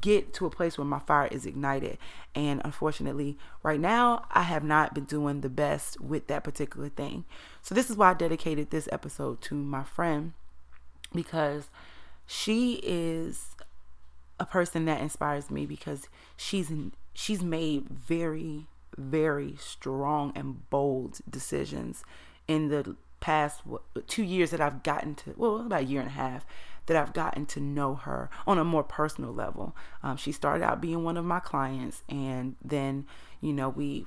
get 0.00 0.32
to 0.34 0.46
a 0.46 0.50
place 0.50 0.78
where 0.78 0.84
my 0.84 1.00
fire 1.00 1.28
is 1.28 1.46
ignited. 1.46 1.98
And 2.34 2.60
unfortunately, 2.64 3.36
right 3.62 3.80
now, 3.80 4.24
I 4.30 4.42
have 4.42 4.62
not 4.62 4.94
been 4.94 5.04
doing 5.04 5.40
the 5.40 5.48
best 5.48 6.00
with 6.00 6.26
that 6.28 6.44
particular 6.44 6.88
thing. 6.88 7.24
So 7.62 7.74
this 7.74 7.90
is 7.90 7.96
why 7.96 8.10
I 8.10 8.14
dedicated 8.14 8.70
this 8.70 8.88
episode 8.92 9.40
to 9.42 9.54
my 9.54 9.82
friend 9.82 10.32
because 11.12 11.68
she 12.26 12.80
is 12.84 13.56
a 14.38 14.46
person 14.46 14.84
that 14.84 15.00
inspires 15.00 15.50
me 15.50 15.66
because 15.66 16.08
she's 16.36 16.70
in, 16.70 16.92
she's 17.12 17.42
made 17.42 17.88
very 17.88 18.66
very 19.00 19.56
strong 19.58 20.32
and 20.34 20.68
bold 20.70 21.20
decisions 21.28 22.04
in 22.46 22.68
the 22.68 22.96
past 23.20 23.62
two 24.06 24.22
years 24.22 24.50
that 24.50 24.60
I've 24.60 24.82
gotten 24.82 25.14
to, 25.16 25.34
well, 25.36 25.60
about 25.60 25.82
a 25.82 25.84
year 25.84 26.00
and 26.00 26.08
a 26.08 26.12
half, 26.12 26.46
that 26.86 26.96
I've 26.96 27.12
gotten 27.12 27.46
to 27.46 27.60
know 27.60 27.94
her 27.94 28.30
on 28.46 28.58
a 28.58 28.64
more 28.64 28.82
personal 28.82 29.32
level. 29.32 29.76
Um, 30.02 30.16
she 30.16 30.32
started 30.32 30.64
out 30.64 30.80
being 30.80 31.04
one 31.04 31.16
of 31.16 31.24
my 31.24 31.38
clients, 31.38 32.02
and 32.08 32.56
then, 32.64 33.06
you 33.40 33.52
know, 33.52 33.68
we 33.68 34.06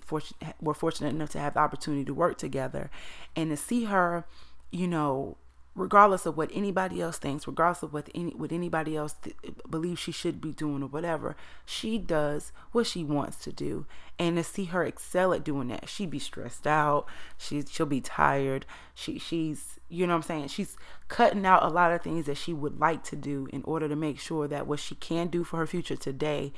were 0.59 0.73
fortunate 0.73 1.09
enough 1.13 1.29
to 1.29 1.39
have 1.39 1.53
the 1.53 1.59
opportunity 1.61 2.03
to 2.05 2.13
work 2.13 2.37
together 2.37 2.89
and 3.35 3.51
to 3.51 3.57
see 3.57 3.85
her, 3.85 4.25
you 4.71 4.87
know, 4.87 5.37
regardless 5.75 6.25
of 6.25 6.37
what 6.37 6.51
anybody 6.53 7.01
else 7.01 7.17
thinks, 7.17 7.47
regardless 7.47 7.83
of 7.83 7.93
what 7.93 8.09
any 8.13 8.31
what 8.31 8.51
anybody 8.51 8.95
else 8.95 9.15
th- 9.23 9.35
believes 9.69 9.99
she 9.99 10.11
should 10.11 10.39
be 10.39 10.51
doing 10.51 10.83
or 10.83 10.87
whatever, 10.87 11.35
she 11.65 11.97
does 11.97 12.51
what 12.71 12.85
she 12.85 13.03
wants 13.03 13.37
to 13.37 13.51
do. 13.51 13.85
And 14.19 14.37
to 14.37 14.43
see 14.43 14.65
her 14.65 14.83
excel 14.83 15.33
at 15.33 15.43
doing 15.43 15.69
that, 15.69 15.89
she'd 15.89 16.11
be 16.11 16.19
stressed 16.19 16.67
out. 16.67 17.05
She 17.37 17.63
she'll 17.69 17.85
be 17.85 18.01
tired. 18.01 18.65
She 18.93 19.17
she's 19.17 19.79
you 19.89 20.05
know 20.05 20.13
what 20.13 20.17
I'm 20.17 20.23
saying. 20.23 20.47
She's 20.49 20.77
cutting 21.07 21.45
out 21.45 21.63
a 21.63 21.69
lot 21.69 21.91
of 21.91 22.01
things 22.01 22.25
that 22.27 22.37
she 22.37 22.53
would 22.53 22.79
like 22.79 23.03
to 23.05 23.15
do 23.15 23.47
in 23.51 23.63
order 23.63 23.87
to 23.87 23.95
make 23.95 24.19
sure 24.19 24.47
that 24.47 24.67
what 24.67 24.79
she 24.79 24.95
can 24.95 25.27
do 25.27 25.43
for 25.43 25.57
her 25.57 25.67
future 25.67 25.95
today 25.95 26.53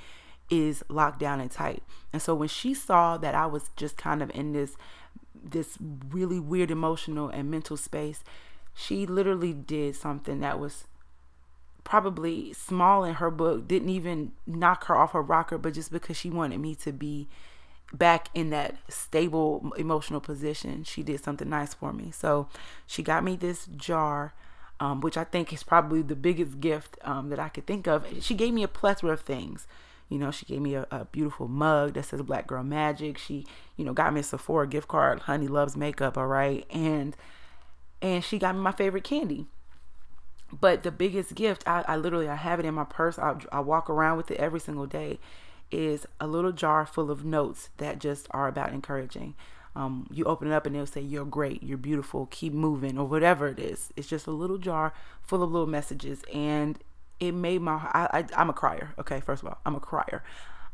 is 0.50 0.84
locked 0.89 1.19
down 1.19 1.39
and 1.39 1.50
tight. 1.50 1.84
And 2.13 2.22
so 2.22 2.36
when 2.36 2.48
she 2.48 2.74
saw 2.74 3.17
that 3.17 3.34
I 3.34 3.45
was 3.45 3.72
just 3.75 3.98
kind 3.98 4.22
of 4.22 4.29
in 4.36 4.51
this 4.53 4.75
this 5.34 5.77
really 6.10 6.39
weird 6.39 6.72
emotional 6.72 7.29
and 7.29 7.51
mental 7.51 7.77
space 7.77 8.24
she 8.75 9.05
literally 9.05 9.53
did 9.53 9.96
something 9.96 10.41
that 10.41 10.60
was 10.60 10.86
probably 11.86 12.51
small 12.51 13.05
in 13.05 13.15
her 13.15 13.32
book, 13.32 13.67
didn't 13.67 13.89
even 13.89 14.34
knock 14.46 14.86
her 14.86 14.98
off 14.98 15.13
her 15.13 15.22
rocker, 15.22 15.58
but 15.58 15.74
just 15.74 15.91
because 15.91 16.17
she 16.17 16.29
wanted 16.29 16.60
me 16.60 16.75
to 16.75 16.91
be 16.91 17.29
back 17.94 18.27
in 18.34 18.50
that 18.50 18.75
stable 18.89 19.72
emotional 19.77 20.20
position, 20.20 20.84
she 20.84 21.03
did 21.03 21.24
something 21.24 21.50
nice 21.50 21.74
for 21.74 21.94
me. 21.94 22.12
So 22.12 22.50
she 22.86 23.01
got 23.01 23.24
me 23.24 23.38
this 23.38 23.67
jar. 23.77 24.34
Um, 24.77 25.00
which 25.00 25.15
I 25.15 25.24
think 25.24 25.53
is 25.53 25.63
probably 25.63 26.01
the 26.01 26.17
biggest 26.17 26.60
gift 26.60 26.98
um, 27.05 27.29
that 27.29 27.39
I 27.39 27.48
could 27.48 27.65
think 27.65 27.88
of. 27.88 28.05
She 28.20 28.34
gave 28.34 28.53
me 28.53 28.62
a 28.62 28.67
plethora 28.67 29.13
of 29.13 29.22
things. 29.22 29.67
You 30.10 30.17
know, 30.17 30.32
she 30.32 30.46
gave 30.46 30.60
me 30.60 30.75
a, 30.75 30.86
a, 30.91 31.05
beautiful 31.05 31.48
mug 31.48 31.94
that 31.94 32.03
says 32.03 32.22
Black 32.24 32.46
Girl 32.46 32.62
Magic. 32.62 33.17
She, 33.17 33.46
you 33.77 33.86
know, 33.86 33.94
got 33.94 34.13
me 34.13 34.20
a 34.20 34.24
Sephora 34.24 34.67
gift 34.67 34.89
card. 34.89 35.22
Honey 35.22 35.48
loves 35.48 35.77
makeup, 35.77 36.17
all 36.17 36.27
right. 36.27 36.65
And 36.70 37.15
and 38.02 38.24
she 38.24 38.38
got 38.38 38.56
me 38.56 38.62
my 38.62 38.72
favorite 38.72 39.04
candy. 39.04 39.48
But 40.52 40.84
the 40.84 40.92
biggest 40.92 41.36
gift, 41.36 41.64
I, 41.68 41.84
I 41.88 41.98
literally 41.98 42.30
I 42.30 42.36
have 42.36 42.60
it 42.60 42.66
in 42.66 42.74
my 42.74 42.84
purse. 42.84 43.18
I, 43.18 43.36
I 43.52 43.60
walk 43.60 43.90
around 43.90 44.18
with 44.18 44.32
it 44.32 44.38
every 44.38 44.60
single 44.60 44.86
day. 44.86 45.20
Is 45.72 46.06
a 46.20 46.28
little 46.28 46.52
jar 46.52 46.86
full 46.86 47.10
of 47.10 47.25
notes 47.25 47.70
that 47.78 47.98
just 48.00 48.28
are 48.32 48.48
about 48.48 48.72
encouraging. 48.72 49.34
Um, 49.75 50.08
you 50.12 50.24
open 50.25 50.50
it 50.50 50.54
up 50.54 50.66
and 50.66 50.75
they'll 50.75 50.86
say 50.86 51.02
you're 51.02 51.25
great, 51.25 51.62
you're 51.64 51.78
beautiful, 51.78 52.28
keep 52.28 52.54
moving, 52.54 52.98
or 52.98 53.06
whatever 53.06 53.48
it 53.48 53.60
is. 53.60 53.92
It's 53.98 54.08
just 54.08 54.28
a 54.28 54.32
little 54.32 54.60
jar 54.60 54.94
full 55.22 55.44
of 55.44 55.52
little 55.52 55.68
messages, 55.68 56.22
and 56.34 56.80
it 57.20 57.34
made 57.34 57.62
my 57.62 57.74
I, 57.74 58.08
I 58.20 58.25
I'm 58.38 58.50
a 58.50 58.54
crier. 58.54 58.94
Okay, 59.00 59.20
first 59.20 59.42
of 59.42 59.50
all, 59.50 59.58
I'm 59.66 59.75
a 59.75 59.80
crier. 59.80 60.24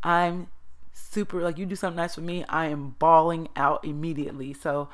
I'm 0.04 0.48
super 0.94 1.42
like 1.42 1.58
you 1.58 1.66
do 1.66 1.76
something 1.76 1.98
nice 1.98 2.16
for 2.16 2.22
me, 2.22 2.44
I 2.50 2.68
am 2.68 2.96
bawling 3.00 3.48
out 3.56 3.84
immediately. 3.86 4.54
So 4.54 4.90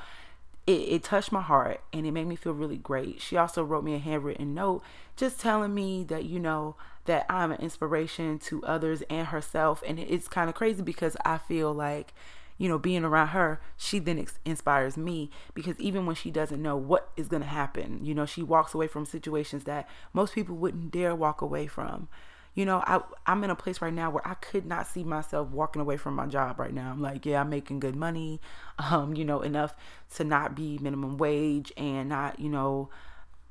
it, 0.68 0.72
it 0.72 1.04
touched 1.04 1.32
my 1.32 1.42
heart 1.42 1.82
and 1.94 2.06
it 2.06 2.12
made 2.12 2.28
me 2.28 2.36
feel 2.36 2.54
really 2.54 2.78
great. 2.78 3.22
She 3.22 3.38
also 3.38 3.64
wrote 3.64 3.86
me 3.86 3.96
a 3.96 4.00
handwritten 4.00 4.54
note 4.54 4.84
just 5.16 5.40
telling 5.40 5.74
me 5.74 6.04
that, 6.04 6.26
you 6.26 6.40
know, 6.40 6.76
that 7.06 7.26
I'm 7.30 7.54
an 7.54 7.62
inspiration 7.62 8.38
to 8.40 8.64
others 8.66 9.02
and 9.10 9.28
herself. 9.28 9.82
And 9.88 9.98
it's 9.98 10.28
kind 10.28 10.50
of 10.50 10.56
crazy 10.56 10.84
because 10.84 11.16
I 11.24 11.38
feel 11.38 11.74
like, 11.74 12.14
you 12.58 12.68
know, 12.68 12.78
being 12.78 13.06
around 13.06 13.30
her, 13.30 13.62
she 13.78 13.98
then 14.00 14.20
ex- 14.20 14.40
inspires 14.44 14.98
me 14.98 15.30
because 15.54 15.80
even 15.80 16.06
when 16.06 16.18
she 16.18 16.30
doesn't 16.30 16.62
know 16.62 16.76
what 16.76 17.12
is 17.16 17.30
going 17.30 17.44
to 17.44 17.48
happen, 17.48 18.04
you 18.04 18.14
know, 18.14 18.26
she 18.26 18.44
walks 18.44 18.74
away 18.74 18.88
from 18.88 19.06
situations 19.06 19.64
that 19.64 19.88
most 20.12 20.36
people 20.36 20.56
wouldn't 20.58 20.92
dare 20.92 21.16
walk 21.16 21.42
away 21.42 21.68
from 21.68 22.10
you 22.58 22.66
know, 22.66 22.84
I 22.88 23.02
I'm 23.28 23.44
in 23.44 23.52
a 23.52 23.56
place 23.56 23.84
right 23.84 23.94
now 23.94 24.10
where 24.10 24.28
I 24.28 24.34
could 24.34 24.66
not 24.66 24.88
see 24.88 25.04
myself 25.04 25.50
walking 25.50 25.80
away 25.80 25.96
from 25.96 26.16
my 26.16 26.26
job 26.26 26.60
right 26.60 26.74
now. 26.74 26.90
I'm 26.90 27.00
like, 27.00 27.24
yeah, 27.24 27.42
I'm 27.42 27.52
making 27.52 27.80
good 27.80 27.96
money, 27.96 28.42
um, 28.80 29.16
you 29.16 29.24
know, 29.24 29.42
enough 29.42 29.76
to 30.16 30.24
not 30.24 30.56
be 30.56 30.80
minimum 30.80 31.18
wage 31.20 31.72
and 31.78 32.10
not, 32.10 32.40
you 32.40 32.50
know, 32.50 32.90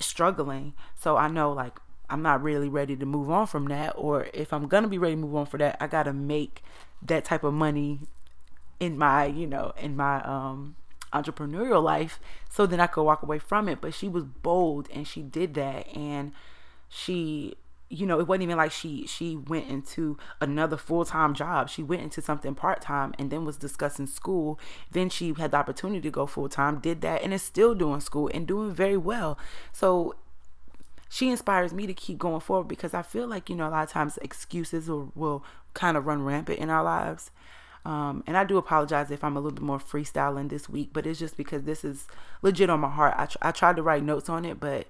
struggling. 0.00 0.74
So 0.96 1.16
I 1.16 1.28
know 1.28 1.52
like 1.52 1.78
I'm 2.10 2.20
not 2.20 2.42
really 2.42 2.68
ready 2.68 2.96
to 2.96 3.06
move 3.06 3.30
on 3.30 3.46
from 3.46 3.66
that 3.66 3.94
or 3.96 4.26
if 4.34 4.52
I'm 4.52 4.66
going 4.66 4.82
to 4.82 4.88
be 4.88 4.98
ready 4.98 5.14
to 5.14 5.20
move 5.20 5.36
on 5.36 5.46
for 5.46 5.58
that, 5.58 5.76
I 5.80 5.86
got 5.86 6.02
to 6.04 6.12
make 6.12 6.64
that 7.00 7.24
type 7.24 7.44
of 7.44 7.54
money 7.54 8.00
in 8.80 8.98
my, 8.98 9.26
you 9.26 9.46
know, 9.46 9.72
in 9.80 9.94
my 9.94 10.20
um 10.24 10.74
entrepreneurial 11.12 11.80
life 11.80 12.18
so 12.50 12.66
then 12.66 12.80
I 12.80 12.88
could 12.88 13.04
walk 13.04 13.22
away 13.22 13.38
from 13.38 13.68
it, 13.68 13.80
but 13.80 13.94
she 13.94 14.08
was 14.08 14.24
bold 14.24 14.88
and 14.92 15.06
she 15.06 15.22
did 15.22 15.54
that 15.54 15.86
and 15.96 16.32
she 16.88 17.54
you 17.88 18.06
know, 18.06 18.18
it 18.18 18.26
wasn't 18.26 18.44
even 18.44 18.56
like 18.56 18.72
she 18.72 19.06
she 19.06 19.36
went 19.36 19.68
into 19.68 20.18
another 20.40 20.76
full 20.76 21.04
time 21.04 21.34
job. 21.34 21.68
She 21.68 21.82
went 21.82 22.02
into 22.02 22.20
something 22.20 22.54
part 22.54 22.80
time 22.80 23.14
and 23.18 23.30
then 23.30 23.44
was 23.44 23.56
discussing 23.56 24.06
school. 24.06 24.58
Then 24.90 25.08
she 25.08 25.32
had 25.34 25.52
the 25.52 25.56
opportunity 25.56 26.00
to 26.00 26.10
go 26.10 26.26
full 26.26 26.48
time, 26.48 26.80
did 26.80 27.00
that, 27.02 27.22
and 27.22 27.32
is 27.32 27.42
still 27.42 27.74
doing 27.74 28.00
school 28.00 28.30
and 28.34 28.46
doing 28.46 28.72
very 28.72 28.96
well. 28.96 29.38
So 29.72 30.16
she 31.08 31.30
inspires 31.30 31.72
me 31.72 31.86
to 31.86 31.94
keep 31.94 32.18
going 32.18 32.40
forward 32.40 32.68
because 32.68 32.92
I 32.92 33.02
feel 33.02 33.28
like 33.28 33.48
you 33.48 33.56
know 33.56 33.68
a 33.68 33.70
lot 33.70 33.84
of 33.84 33.90
times 33.90 34.18
excuses 34.18 34.88
will, 34.88 35.12
will 35.14 35.44
kind 35.74 35.96
of 35.96 36.06
run 36.06 36.22
rampant 36.24 36.58
in 36.58 36.70
our 36.70 36.82
lives. 36.82 37.30
Um, 37.84 38.24
and 38.26 38.36
I 38.36 38.42
do 38.42 38.56
apologize 38.56 39.12
if 39.12 39.22
I'm 39.22 39.36
a 39.36 39.40
little 39.40 39.54
bit 39.54 39.62
more 39.62 39.78
freestyling 39.78 40.48
this 40.48 40.68
week, 40.68 40.90
but 40.92 41.06
it's 41.06 41.20
just 41.20 41.36
because 41.36 41.62
this 41.62 41.84
is 41.84 42.08
legit 42.42 42.68
on 42.68 42.80
my 42.80 42.90
heart. 42.90 43.14
I, 43.16 43.26
tr- 43.26 43.38
I 43.40 43.52
tried 43.52 43.76
to 43.76 43.82
write 43.84 44.02
notes 44.02 44.28
on 44.28 44.44
it, 44.44 44.58
but 44.58 44.88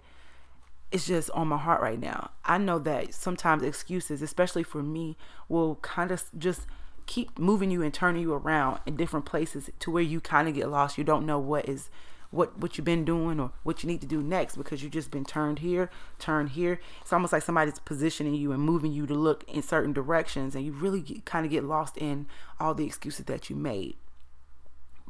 it's 0.93 1.07
just 1.07 1.31
on 1.31 1.49
my 1.49 1.59
heart 1.59 1.81
right 1.81 1.99
now. 1.99 2.31
I 2.45 2.59
know 2.59 2.79
that 2.81 3.13
sometimes 3.13 3.63
excuses, 3.63 4.23
especially 4.23 4.63
for 4.63 4.83
me, 4.83 5.17
will 5.49 5.77
kind 5.77 6.11
of 6.11 6.25
just 6.39 6.67
keep 7.07 7.39
moving 7.39 7.71
you 7.71 7.83
and 7.83 7.95
turning 7.95 8.23
you 8.23 8.33
around 8.33 8.81
in 8.87 8.97
different 8.97 9.27
places 9.27 9.71
to 9.81 9.91
where 9.91 10.03
you 10.03 10.21
kind 10.21 10.49
of 10.49 10.55
get 10.55 10.69
lost. 10.69 10.99
You 10.99 11.05
don't 11.05 11.27
know 11.27 11.39
what 11.39 11.69
is 11.69 11.91
what 12.31 12.59
what 12.59 12.77
you've 12.77 12.85
been 12.85 13.05
doing 13.05 13.39
or 13.39 13.53
what 13.63 13.83
you 13.83 13.87
need 13.87 14.01
to 14.01 14.07
do 14.07 14.23
next 14.23 14.57
because 14.57 14.83
you've 14.83 14.93
just 14.93 15.11
been 15.11 15.25
turned 15.25 15.61
here, 15.61 15.91
turned 16.19 16.51
here. 16.51 16.81
It's 17.01 17.13
almost 17.13 17.33
like 17.33 17.43
somebody's 17.43 17.79
positioning 17.79 18.35
you 18.35 18.53
and 18.53 18.63
moving 18.63 18.93
you 18.93 19.07
to 19.07 19.15
look 19.15 19.45
in 19.49 19.63
certain 19.63 19.93
directions 19.93 20.55
and 20.55 20.65
you 20.65 20.73
really 20.73 21.01
get, 21.01 21.25
kind 21.25 21.47
of 21.47 21.53
get 21.53 21.65
lost 21.65 21.97
in 21.97 22.27
all 22.61 22.75
the 22.75 22.85
excuses 22.85 23.25
that 23.27 23.49
you 23.49 23.57
made. 23.57 23.97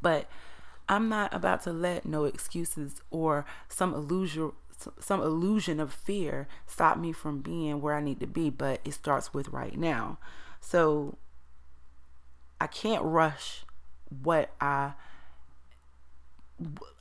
But 0.01 0.29
I'm 0.89 1.09
not 1.09 1.35
about 1.35 1.63
to 1.63 1.73
let 1.73 2.07
no 2.07 2.25
excuses 2.25 3.03
or 3.11 3.45
some 3.69 3.93
illusion 3.93 4.53
some 4.99 5.23
illusion 5.23 5.81
of 5.81 5.93
fear 5.93 6.47
stop 6.67 6.99
me 6.99 7.13
from 7.13 7.41
being 7.41 7.81
where 7.81 7.95
I 7.95 8.03
need 8.03 8.21
to 8.21 8.27
be, 8.27 8.51
but 8.51 8.81
it 8.85 8.93
starts 8.93 9.33
with 9.33 9.49
right 9.49 9.77
now. 9.77 10.19
So 10.61 11.19
I 12.61 12.67
can't 12.67 13.03
rush 13.03 13.65
what 14.09 14.51
I 14.61 14.93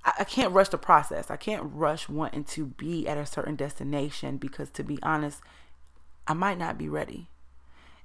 I 0.03 0.25
can't 0.25 0.53
rush 0.53 0.69
the 0.69 0.77
process. 0.77 1.31
I 1.31 1.37
can't 1.37 1.63
rush 1.63 2.09
wanting 2.09 2.43
to 2.45 2.65
be 2.65 3.07
at 3.07 3.17
a 3.17 3.25
certain 3.25 3.55
destination 3.55 4.37
because 4.37 4.69
to 4.71 4.83
be 4.83 4.99
honest, 5.01 5.41
I 6.27 6.33
might 6.33 6.57
not 6.57 6.77
be 6.77 6.89
ready. 6.89 7.29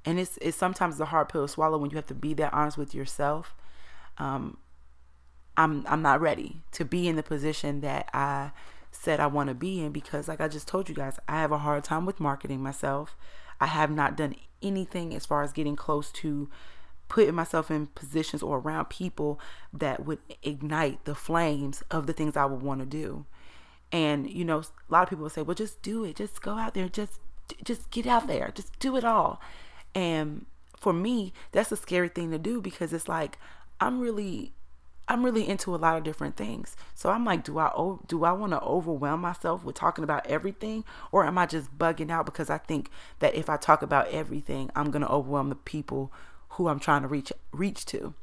And 0.05 0.19
it's 0.19 0.39
it's 0.41 0.57
sometimes 0.57 0.99
a 1.01 1.07
hard 1.07 1.29
pill 1.29 1.47
to 1.47 1.53
swallow 1.53 1.77
when 1.79 1.91
you 1.91 1.97
have 1.97 2.07
to 2.07 2.15
be 2.15 2.35
that 2.35 2.55
honest 2.55 2.79
with 2.79 2.95
yourself. 2.95 3.55
Um, 4.19 4.59
I'm 5.57 5.85
I'm 5.89 6.03
not 6.03 6.21
ready 6.21 6.63
to 6.73 6.85
be 6.85 7.09
in 7.09 7.17
the 7.17 7.23
position 7.23 7.81
that 7.81 8.09
I 8.15 8.53
said 8.91 9.21
I 9.21 9.27
want 9.27 9.49
to 9.49 9.55
be 9.55 9.81
in 9.81 9.93
because, 9.93 10.29
like 10.29 10.41
I 10.41 10.49
just 10.49 10.69
told 10.69 10.89
you 10.89 10.95
guys, 10.95 11.19
I 11.29 11.41
have 11.41 11.53
a 11.53 11.59
hard 11.59 11.85
time 11.85 12.07
with 12.07 12.21
marketing 12.21 12.63
myself. 12.63 13.17
I 13.61 13.67
have 13.67 13.91
not 13.91 14.17
done 14.17 14.35
anything 14.63 15.15
as 15.15 15.27
far 15.27 15.43
as 15.43 15.53
getting 15.53 15.77
close 15.77 16.11
to 16.13 16.49
putting 17.09 17.35
myself 17.35 17.71
in 17.71 17.89
positions 17.89 18.43
or 18.43 18.59
around 18.59 18.87
people 18.87 19.41
that 19.73 20.07
would 20.07 20.21
ignite 20.43 21.05
the 21.05 21.15
flames 21.15 21.83
of 21.91 22.07
the 22.07 22.13
things 22.13 22.37
I 22.37 22.45
would 22.47 22.63
want 22.63 22.81
to 22.81 22.87
do. 22.87 23.27
And 23.93 24.31
you 24.31 24.45
know, 24.45 24.61
a 24.61 24.65
lot 24.89 25.03
of 25.03 25.09
people 25.11 25.25
will 25.25 25.31
say, 25.31 25.43
"Well, 25.43 25.55
just 25.55 25.83
do 25.83 26.05
it. 26.05 26.17
Just 26.17 26.41
go 26.41 26.57
out 26.57 26.75
there. 26.75 26.89
Just 26.89 27.21
just 27.65 27.91
get 27.91 28.07
out 28.07 28.29
there. 28.29 28.53
Just 28.55 28.79
do 28.79 28.97
it 28.97 29.05
all." 29.05 29.41
And 29.95 30.47
for 30.77 30.93
me, 30.93 31.33
that's 31.53 31.73
a 31.73 31.77
scary 31.77 32.09
thing 32.09 32.31
to 32.31 32.39
do 32.39 32.61
because 32.61 32.93
it's 32.93 33.09
like 33.09 33.39
I'm 33.81 34.01
really 34.01 34.55
I'm 35.11 35.25
really 35.25 35.49
into 35.49 35.75
a 35.75 35.77
lot 35.77 35.97
of 35.97 36.05
different 36.05 36.37
things. 36.37 36.77
So 36.95 37.11
I'm 37.11 37.25
like, 37.25 37.43
do 37.43 37.59
I 37.59 37.73
do 38.07 38.23
I 38.23 38.31
want 38.31 38.53
to 38.53 38.63
overwhelm 38.63 39.21
myself 39.21 39.65
with 39.65 39.75
talking 39.75 40.05
about 40.05 40.25
everything 40.29 40.85
or 41.11 41.25
am 41.25 41.37
I 41.37 41.47
just 41.47 41.77
bugging 41.77 42.13
out 42.13 42.27
because 42.27 42.49
I 42.49 42.59
think 42.59 42.91
that 43.19 43.35
if 43.35 43.51
I 43.51 43.57
talk 43.57 43.83
about 43.83 44.07
everything, 44.09 44.71
I'm 44.77 44.93
going 44.93 45.03
to 45.03 45.11
overwhelm 45.11 45.49
the 45.49 45.57
people 45.57 46.13
who 46.51 46.69
I'm 46.69 46.79
trying 46.79 47.03
to 47.03 47.09
reach 47.09 47.33
reach 47.51 47.85
to. 47.87 48.15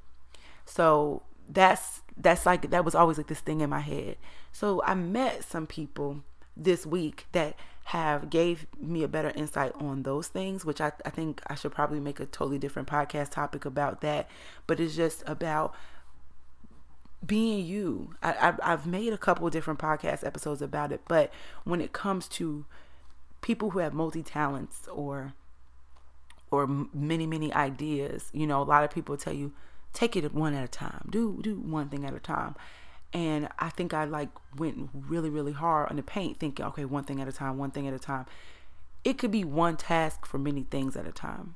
So 0.65 1.23
that's 1.49 2.03
that's 2.15 2.45
like 2.45 2.69
that 2.69 2.85
was 2.85 2.95
always 2.95 3.17
like 3.17 3.27
this 3.27 3.41
thing 3.41 3.59
in 3.59 3.69
my 3.69 3.81
head. 3.81 4.15
So 4.53 4.81
I 4.85 4.95
met 4.95 5.43
some 5.43 5.67
people 5.67 6.23
this 6.55 6.85
week 6.85 7.27
that 7.33 7.57
have 7.83 8.29
gave 8.29 8.65
me 8.79 9.03
a 9.03 9.07
better 9.09 9.31
insight 9.35 9.73
on 9.75 10.03
those 10.03 10.27
things 10.27 10.65
which 10.65 10.81
I, 10.81 10.91
I 11.05 11.09
think 11.09 11.41
i 11.47 11.55
should 11.55 11.71
probably 11.71 12.01
make 12.01 12.19
a 12.19 12.25
totally 12.25 12.57
different 12.57 12.89
podcast 12.89 13.29
topic 13.29 13.63
about 13.63 14.01
that 14.01 14.29
but 14.65 14.81
it's 14.81 14.93
just 14.93 15.23
about 15.25 15.73
being 17.25 17.65
you. 17.65 18.15
I, 18.21 18.53
I 18.61 18.69
have 18.69 18.85
made 18.85 19.13
a 19.13 19.17
couple 19.17 19.49
different 19.49 19.79
podcast 19.79 20.25
episodes 20.25 20.61
about 20.61 20.91
it, 20.91 21.01
but 21.07 21.31
when 21.63 21.81
it 21.81 21.93
comes 21.93 22.27
to 22.29 22.65
people 23.41 23.71
who 23.71 23.79
have 23.79 23.93
multi 23.93 24.23
talents 24.23 24.87
or 24.91 25.33
or 26.51 26.67
many 26.93 27.27
many 27.27 27.53
ideas, 27.53 28.29
you 28.33 28.47
know, 28.47 28.61
a 28.61 28.63
lot 28.63 28.83
of 28.83 28.91
people 28.91 29.17
tell 29.17 29.33
you 29.33 29.51
take 29.93 30.15
it 30.15 30.33
one 30.33 30.53
at 30.53 30.63
a 30.63 30.67
time. 30.67 31.07
Do 31.09 31.39
do 31.41 31.55
one 31.55 31.89
thing 31.89 32.05
at 32.05 32.13
a 32.13 32.19
time. 32.19 32.55
And 33.13 33.47
I 33.57 33.69
think 33.69 33.93
I 33.93 34.03
like 34.05 34.29
went 34.57 34.89
really 34.93 35.29
really 35.29 35.53
hard 35.53 35.89
on 35.89 35.95
the 35.95 36.03
paint, 36.03 36.39
thinking, 36.39 36.65
okay, 36.65 36.85
one 36.85 37.03
thing 37.03 37.21
at 37.21 37.27
a 37.27 37.31
time, 37.31 37.57
one 37.57 37.71
thing 37.71 37.87
at 37.87 37.93
a 37.93 37.99
time. 37.99 38.25
It 39.03 39.17
could 39.17 39.31
be 39.31 39.43
one 39.43 39.77
task 39.77 40.25
for 40.25 40.37
many 40.37 40.63
things 40.63 40.95
at 40.97 41.07
a 41.07 41.11
time. 41.11 41.55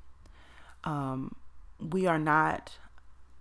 Um, 0.83 1.35
we 1.79 2.07
are 2.07 2.19
not 2.19 2.77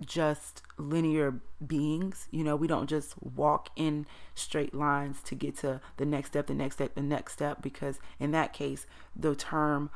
just 0.05 0.63
linear 0.79 1.41
beings. 1.65 2.29
You 2.31 2.45
know, 2.45 2.57
we 2.57 2.67
don't 2.67 2.89
just 2.89 3.15
walk 3.23 3.71
in 3.77 4.07
straight 4.35 4.75
lines 4.75 5.23
to 5.25 5.35
get 5.35 5.57
to 5.59 5.81
the 5.97 6.07
next 6.07 6.29
step, 6.29 6.47
the 6.47 6.55
next 6.55 6.77
step, 6.77 6.95
the 6.95 7.03
next 7.03 7.33
step, 7.35 7.63
because 7.63 7.99
in 8.19 8.31
that 8.33 8.53
case, 8.53 8.87
the 9.15 9.35
term 9.35 9.91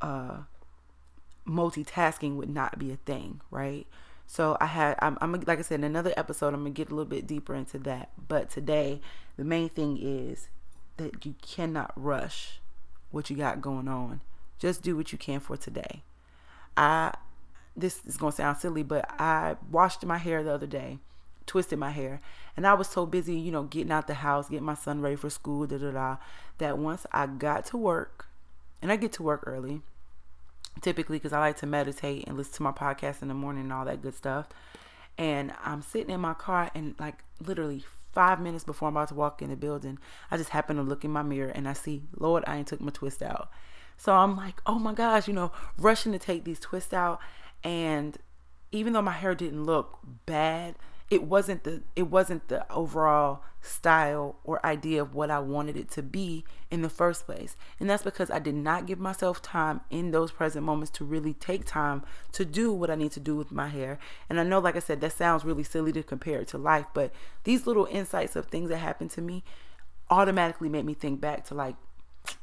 uh, 0.00 0.38
multitasking 1.46 2.36
would 2.36 2.50
not 2.50 2.78
be 2.78 2.92
a 2.92 2.96
thing, 2.96 3.40
right? 3.50 3.86
So 4.26 4.56
I 4.60 4.66
had, 4.66 4.96
I'm, 5.00 5.18
I'm 5.20 5.32
like 5.32 5.58
I 5.58 5.62
said, 5.62 5.80
in 5.80 5.84
another 5.84 6.14
episode, 6.16 6.54
I'm 6.54 6.60
gonna 6.60 6.70
get 6.70 6.90
a 6.90 6.94
little 6.94 7.10
bit 7.10 7.26
deeper 7.26 7.54
into 7.54 7.78
that. 7.80 8.10
But 8.28 8.48
today, 8.48 9.00
the 9.36 9.44
main 9.44 9.68
thing 9.68 9.98
is 10.00 10.48
that 10.98 11.26
you 11.26 11.34
cannot 11.42 11.92
rush 11.96 12.60
what 13.10 13.28
you 13.28 13.36
got 13.36 13.60
going 13.60 13.88
on. 13.88 14.20
Just 14.58 14.82
do 14.82 14.96
what 14.96 15.10
you 15.10 15.18
can 15.18 15.40
for 15.40 15.56
today. 15.56 16.02
I 16.76 17.14
this 17.76 18.04
is 18.06 18.16
going 18.16 18.32
to 18.32 18.36
sound 18.36 18.58
silly, 18.58 18.82
but 18.82 19.08
I 19.20 19.56
washed 19.70 20.04
my 20.04 20.18
hair 20.18 20.42
the 20.42 20.52
other 20.52 20.66
day, 20.66 20.98
twisted 21.46 21.78
my 21.78 21.90
hair, 21.90 22.20
and 22.56 22.66
I 22.66 22.74
was 22.74 22.88
so 22.88 23.06
busy, 23.06 23.34
you 23.34 23.50
know, 23.52 23.64
getting 23.64 23.92
out 23.92 24.06
the 24.06 24.14
house, 24.14 24.48
getting 24.48 24.64
my 24.64 24.74
son 24.74 25.00
ready 25.00 25.16
for 25.16 25.30
school, 25.30 25.66
da 25.66 25.78
da 25.78 25.90
da, 25.90 26.16
that 26.58 26.78
once 26.78 27.06
I 27.12 27.26
got 27.26 27.64
to 27.66 27.76
work, 27.76 28.26
and 28.82 28.90
I 28.90 28.96
get 28.96 29.12
to 29.14 29.22
work 29.22 29.44
early, 29.46 29.82
typically 30.80 31.18
because 31.18 31.32
I 31.32 31.40
like 31.40 31.56
to 31.58 31.66
meditate 31.66 32.26
and 32.26 32.36
listen 32.36 32.54
to 32.54 32.62
my 32.62 32.72
podcast 32.72 33.22
in 33.22 33.28
the 33.28 33.34
morning 33.34 33.64
and 33.64 33.72
all 33.72 33.84
that 33.84 34.02
good 34.02 34.14
stuff. 34.14 34.48
And 35.18 35.52
I'm 35.64 35.82
sitting 35.82 36.10
in 36.10 36.20
my 36.20 36.34
car, 36.34 36.70
and 36.74 36.94
like 36.98 37.22
literally 37.44 37.84
five 38.12 38.40
minutes 38.40 38.64
before 38.64 38.88
I'm 38.88 38.96
about 38.96 39.08
to 39.08 39.14
walk 39.14 39.42
in 39.42 39.50
the 39.50 39.56
building, 39.56 39.98
I 40.30 40.36
just 40.36 40.50
happen 40.50 40.76
to 40.76 40.82
look 40.82 41.04
in 41.04 41.10
my 41.10 41.22
mirror 41.22 41.50
and 41.50 41.68
I 41.68 41.74
see, 41.74 42.02
Lord, 42.16 42.44
I 42.46 42.56
ain't 42.56 42.68
took 42.68 42.80
my 42.80 42.90
twist 42.90 43.22
out. 43.22 43.50
So 43.96 44.14
I'm 44.14 44.36
like, 44.36 44.60
oh 44.66 44.78
my 44.78 44.94
gosh, 44.94 45.28
you 45.28 45.34
know, 45.34 45.52
rushing 45.78 46.12
to 46.12 46.18
take 46.18 46.44
these 46.44 46.58
twists 46.58 46.92
out. 46.92 47.20
And 47.62 48.16
even 48.72 48.92
though 48.92 49.02
my 49.02 49.12
hair 49.12 49.34
didn't 49.34 49.64
look 49.64 49.98
bad, 50.26 50.76
it 51.10 51.24
wasn't 51.24 51.64
the 51.64 51.82
it 51.96 52.04
wasn't 52.04 52.46
the 52.48 52.70
overall 52.72 53.42
style 53.60 54.36
or 54.44 54.64
idea 54.64 55.02
of 55.02 55.14
what 55.14 55.30
I 55.30 55.38
wanted 55.38 55.76
it 55.76 55.90
to 55.90 56.02
be 56.02 56.44
in 56.70 56.82
the 56.82 56.88
first 56.88 57.26
place. 57.26 57.56
And 57.78 57.90
that's 57.90 58.04
because 58.04 58.30
I 58.30 58.38
did 58.38 58.54
not 58.54 58.86
give 58.86 58.98
myself 58.98 59.42
time 59.42 59.82
in 59.90 60.12
those 60.12 60.30
present 60.30 60.64
moments 60.64 60.90
to 60.92 61.04
really 61.04 61.34
take 61.34 61.66
time 61.66 62.02
to 62.32 62.44
do 62.44 62.72
what 62.72 62.90
I 62.90 62.94
need 62.94 63.12
to 63.12 63.20
do 63.20 63.36
with 63.36 63.52
my 63.52 63.68
hair. 63.68 63.98
And 64.30 64.40
I 64.40 64.44
know 64.44 64.60
like 64.60 64.76
I 64.76 64.80
said 64.80 65.00
that 65.00 65.12
sounds 65.12 65.44
really 65.44 65.64
silly 65.64 65.92
to 65.92 66.02
compare 66.02 66.40
it 66.40 66.48
to 66.48 66.58
life, 66.58 66.86
but 66.94 67.12
these 67.44 67.66
little 67.66 67.86
insights 67.90 68.36
of 68.36 68.46
things 68.46 68.70
that 68.70 68.78
happened 68.78 69.10
to 69.12 69.20
me 69.20 69.42
automatically 70.08 70.68
made 70.68 70.84
me 70.84 70.94
think 70.94 71.20
back 71.20 71.44
to 71.46 71.54
like 71.54 71.76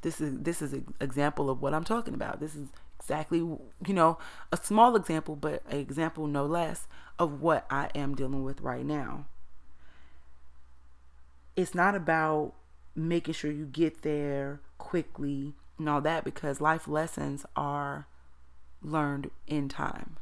this 0.01 0.19
is 0.19 0.39
this 0.39 0.61
is 0.61 0.73
an 0.73 0.93
example 0.99 1.49
of 1.49 1.61
what 1.61 1.73
I'm 1.73 1.83
talking 1.83 2.13
about. 2.13 2.39
This 2.39 2.55
is 2.55 2.67
exactly, 2.99 3.39
you 3.39 3.93
know, 3.93 4.17
a 4.51 4.57
small 4.57 4.95
example, 4.95 5.35
but 5.35 5.63
an 5.69 5.77
example 5.77 6.27
no 6.27 6.45
less 6.45 6.87
of 7.19 7.41
what 7.41 7.65
I 7.69 7.89
am 7.95 8.15
dealing 8.15 8.43
with 8.43 8.61
right 8.61 8.85
now. 8.85 9.25
It's 11.55 11.73
not 11.73 11.95
about 11.95 12.53
making 12.95 13.33
sure 13.33 13.51
you 13.51 13.65
get 13.65 14.01
there 14.01 14.59
quickly 14.77 15.53
and 15.77 15.89
all 15.89 16.01
that 16.01 16.23
because 16.23 16.61
life 16.61 16.87
lessons 16.87 17.45
are 17.55 18.07
learned 18.81 19.31
in 19.47 19.69
time. 19.69 20.17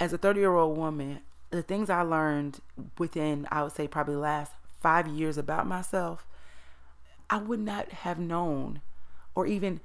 As 0.00 0.12
a 0.12 0.18
30 0.18 0.40
year 0.40 0.54
old 0.54 0.76
woman, 0.76 1.20
the 1.50 1.62
things 1.62 1.90
I 1.90 2.02
learned 2.02 2.60
within, 2.98 3.48
I 3.50 3.62
would 3.62 3.72
say, 3.72 3.88
probably 3.88 4.16
last 4.16 4.52
five 4.80 5.08
years 5.08 5.38
about 5.38 5.66
myself, 5.66 6.26
I 7.30 7.38
would 7.38 7.60
not 7.60 7.90
have 7.90 8.18
known 8.18 8.80
or 9.34 9.46
even 9.46 9.80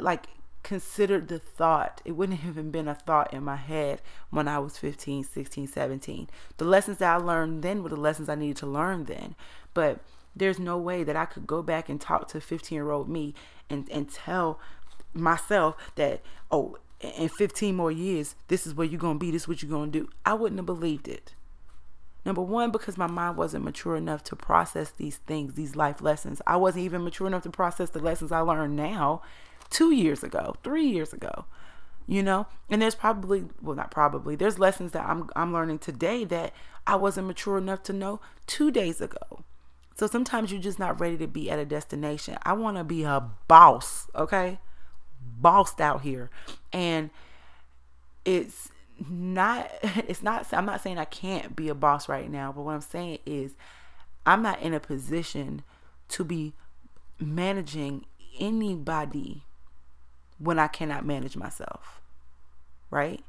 like 0.00 0.26
considered 0.64 1.28
the 1.28 1.38
thought. 1.38 2.00
It 2.04 2.12
wouldn't 2.12 2.40
have 2.40 2.54
even 2.54 2.72
been 2.72 2.88
a 2.88 2.94
thought 2.94 3.32
in 3.32 3.44
my 3.44 3.56
head 3.56 4.02
when 4.30 4.48
I 4.48 4.58
was 4.58 4.78
15, 4.78 5.22
16, 5.22 5.68
17. 5.68 6.28
The 6.56 6.64
lessons 6.64 6.98
that 6.98 7.14
I 7.14 7.16
learned 7.16 7.62
then 7.62 7.82
were 7.82 7.90
the 7.90 7.96
lessons 7.96 8.28
I 8.28 8.34
needed 8.34 8.56
to 8.58 8.66
learn 8.66 9.04
then. 9.04 9.36
But 9.74 10.00
there's 10.34 10.58
no 10.58 10.76
way 10.76 11.04
that 11.04 11.14
I 11.14 11.26
could 11.26 11.46
go 11.46 11.62
back 11.62 11.88
and 11.88 12.00
talk 12.00 12.26
to 12.28 12.40
15 12.40 12.74
year 12.74 12.90
old 12.90 13.08
me 13.08 13.34
and, 13.70 13.88
and 13.90 14.10
tell 14.10 14.58
myself 15.12 15.76
that, 15.94 16.22
oh, 16.50 16.78
in 17.00 17.28
15 17.28 17.76
more 17.76 17.92
years, 17.92 18.34
this 18.48 18.66
is 18.66 18.74
where 18.74 18.86
you're 18.86 18.98
going 18.98 19.18
to 19.18 19.24
be, 19.24 19.30
this 19.30 19.42
is 19.42 19.48
what 19.48 19.62
you're 19.62 19.70
going 19.70 19.92
to 19.92 20.00
do. 20.00 20.08
I 20.24 20.34
wouldn't 20.34 20.58
have 20.58 20.66
believed 20.66 21.06
it. 21.06 21.34
Number 22.24 22.40
one, 22.40 22.70
because 22.70 22.96
my 22.96 23.06
mind 23.06 23.36
wasn't 23.36 23.64
mature 23.64 23.96
enough 23.96 24.24
to 24.24 24.36
process 24.36 24.90
these 24.90 25.18
things, 25.18 25.54
these 25.54 25.76
life 25.76 26.00
lessons. 26.00 26.40
I 26.46 26.56
wasn't 26.56 26.86
even 26.86 27.04
mature 27.04 27.26
enough 27.26 27.42
to 27.42 27.50
process 27.50 27.90
the 27.90 27.98
lessons 27.98 28.32
I 28.32 28.40
learned 28.40 28.76
now 28.76 29.20
two 29.70 29.92
years 29.92 30.22
ago, 30.22 30.56
three 30.62 30.86
years 30.86 31.12
ago, 31.12 31.46
you 32.06 32.22
know? 32.22 32.46
And 32.70 32.80
there's 32.80 32.94
probably, 32.94 33.44
well, 33.62 33.76
not 33.76 33.90
probably, 33.90 34.36
there's 34.36 34.58
lessons 34.58 34.92
that 34.92 35.06
I'm, 35.06 35.28
I'm 35.34 35.52
learning 35.52 35.78
today 35.78 36.24
that 36.24 36.52
I 36.86 36.96
wasn't 36.96 37.26
mature 37.26 37.58
enough 37.58 37.82
to 37.84 37.92
know 37.92 38.20
two 38.46 38.70
days 38.70 39.00
ago. 39.00 39.44
So 39.96 40.06
sometimes 40.06 40.50
you're 40.50 40.60
just 40.60 40.78
not 40.78 41.00
ready 41.00 41.16
to 41.18 41.26
be 41.26 41.50
at 41.50 41.58
a 41.58 41.64
destination. 41.64 42.36
I 42.42 42.52
want 42.54 42.76
to 42.76 42.84
be 42.84 43.04
a 43.04 43.30
boss, 43.46 44.08
okay? 44.14 44.58
Bossed 45.20 45.80
out 45.80 46.02
here. 46.02 46.30
And 46.72 47.10
it's 48.24 48.70
not, 49.08 49.70
it's 49.82 50.22
not, 50.22 50.52
I'm 50.52 50.66
not 50.66 50.82
saying 50.82 50.98
I 50.98 51.04
can't 51.04 51.54
be 51.54 51.68
a 51.68 51.74
boss 51.74 52.08
right 52.08 52.30
now, 52.30 52.52
but 52.52 52.62
what 52.62 52.74
I'm 52.74 52.80
saying 52.80 53.18
is 53.24 53.54
I'm 54.26 54.42
not 54.42 54.60
in 54.60 54.74
a 54.74 54.80
position 54.80 55.62
to 56.08 56.24
be 56.24 56.54
managing 57.20 58.06
anybody 58.38 59.44
when 60.38 60.58
I 60.58 60.68
cannot 60.68 61.04
manage 61.04 61.36
myself. 61.36 62.00
Right? 62.90 63.24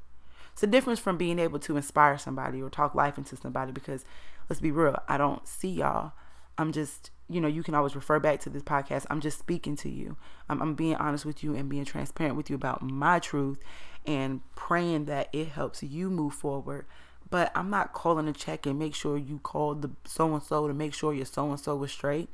It's 0.53 0.63
a 0.63 0.67
difference 0.67 0.99
from 0.99 1.17
being 1.17 1.39
able 1.39 1.59
to 1.59 1.75
inspire 1.75 2.17
somebody 2.17 2.61
or 2.61 2.69
talk 2.69 2.95
life 2.95 3.17
into 3.17 3.35
somebody 3.35 3.71
because 3.71 4.05
let's 4.49 4.61
be 4.61 4.71
real, 4.71 4.97
I 5.07 5.17
don't 5.17 5.45
see 5.47 5.69
y'all. 5.69 6.13
I'm 6.57 6.71
just, 6.71 7.11
you 7.27 7.41
know, 7.41 7.47
you 7.47 7.63
can 7.63 7.75
always 7.75 7.95
refer 7.95 8.19
back 8.19 8.39
to 8.41 8.49
this 8.49 8.63
podcast. 8.63 9.05
I'm 9.09 9.19
just 9.19 9.37
speaking 9.37 9.75
to 9.77 9.89
you. 9.89 10.15
I'm, 10.47 10.61
I'm 10.61 10.73
being 10.75 10.95
honest 10.95 11.25
with 11.25 11.43
you 11.43 11.55
and 11.55 11.69
being 11.69 11.83
transparent 11.83 12.37
with 12.37 12.49
you 12.49 12.55
about 12.55 12.81
my 12.81 13.19
truth 13.19 13.59
and 14.05 14.41
praying 14.55 15.05
that 15.05 15.29
it 15.33 15.49
helps 15.49 15.83
you 15.83 16.09
move 16.09 16.33
forward. 16.33 16.85
But 17.29 17.51
I'm 17.55 17.69
not 17.69 17.91
calling 17.91 18.27
a 18.27 18.33
check 18.33 18.65
and 18.65 18.79
make 18.79 18.95
sure 18.95 19.17
you 19.17 19.39
called 19.39 19.81
the 19.81 19.91
so 20.05 20.33
and 20.33 20.43
so 20.43 20.67
to 20.67 20.73
make 20.73 20.93
sure 20.93 21.13
your 21.13 21.25
so 21.25 21.49
and 21.49 21.59
so 21.59 21.75
was 21.75 21.91
straight. 21.91 22.29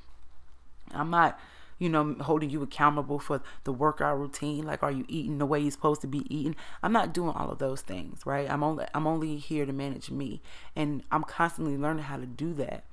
I'm 0.94 1.10
not 1.10 1.40
you 1.82 1.90
know, 1.90 2.16
holding 2.22 2.52
you 2.52 2.62
accountable 2.62 3.18
for 3.18 3.42
the 3.64 3.74
workout 3.74 4.20
routine. 4.20 4.68
Like, 4.68 4.84
are 4.84 4.92
you 4.92 5.04
eating 5.08 5.40
the 5.40 5.48
way 5.48 5.60
you're 5.60 5.72
supposed 5.72 6.02
to 6.02 6.08
be 6.08 6.24
eating? 6.30 6.56
I'm 6.84 6.94
not 6.94 7.12
doing 7.12 7.32
all 7.36 7.50
of 7.50 7.58
those 7.58 7.82
things, 7.82 8.24
right? 8.24 8.48
I'm 8.48 8.64
only 8.64 8.86
I'm 8.94 9.08
only 9.08 9.38
here 9.38 9.66
to 9.66 9.74
manage 9.74 10.12
me, 10.12 10.42
and 10.76 11.02
I'm 11.12 11.24
constantly 11.24 11.76
learning 11.78 12.04
how 12.04 12.18
to 12.18 12.28
do 12.28 12.54
that. 12.54 12.84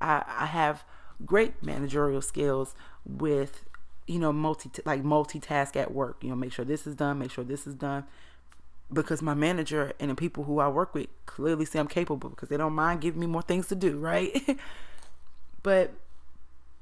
I 0.00 0.24
I 0.26 0.46
have 0.46 0.82
great 1.24 1.62
managerial 1.62 2.20
skills 2.20 2.74
with 3.06 3.64
you 4.08 4.18
know 4.18 4.32
multi 4.32 4.68
like 4.84 5.04
multitask 5.04 5.76
at 5.76 5.94
work. 5.94 6.16
You 6.20 6.30
know, 6.30 6.36
make 6.36 6.52
sure 6.52 6.64
this 6.64 6.88
is 6.88 6.96
done, 6.96 7.20
make 7.20 7.30
sure 7.30 7.44
this 7.44 7.68
is 7.68 7.76
done 7.76 8.02
because 8.92 9.22
my 9.22 9.34
manager 9.34 9.92
and 10.00 10.10
the 10.10 10.16
people 10.16 10.42
who 10.42 10.58
I 10.58 10.66
work 10.66 10.92
with 10.92 11.06
clearly 11.26 11.66
see 11.66 11.78
I'm 11.78 11.86
capable 11.86 12.30
because 12.30 12.48
they 12.48 12.56
don't 12.56 12.72
mind 12.72 13.00
giving 13.00 13.20
me 13.20 13.28
more 13.28 13.42
things 13.42 13.68
to 13.68 13.76
do, 13.76 13.96
right? 13.96 14.58
but 15.62 15.92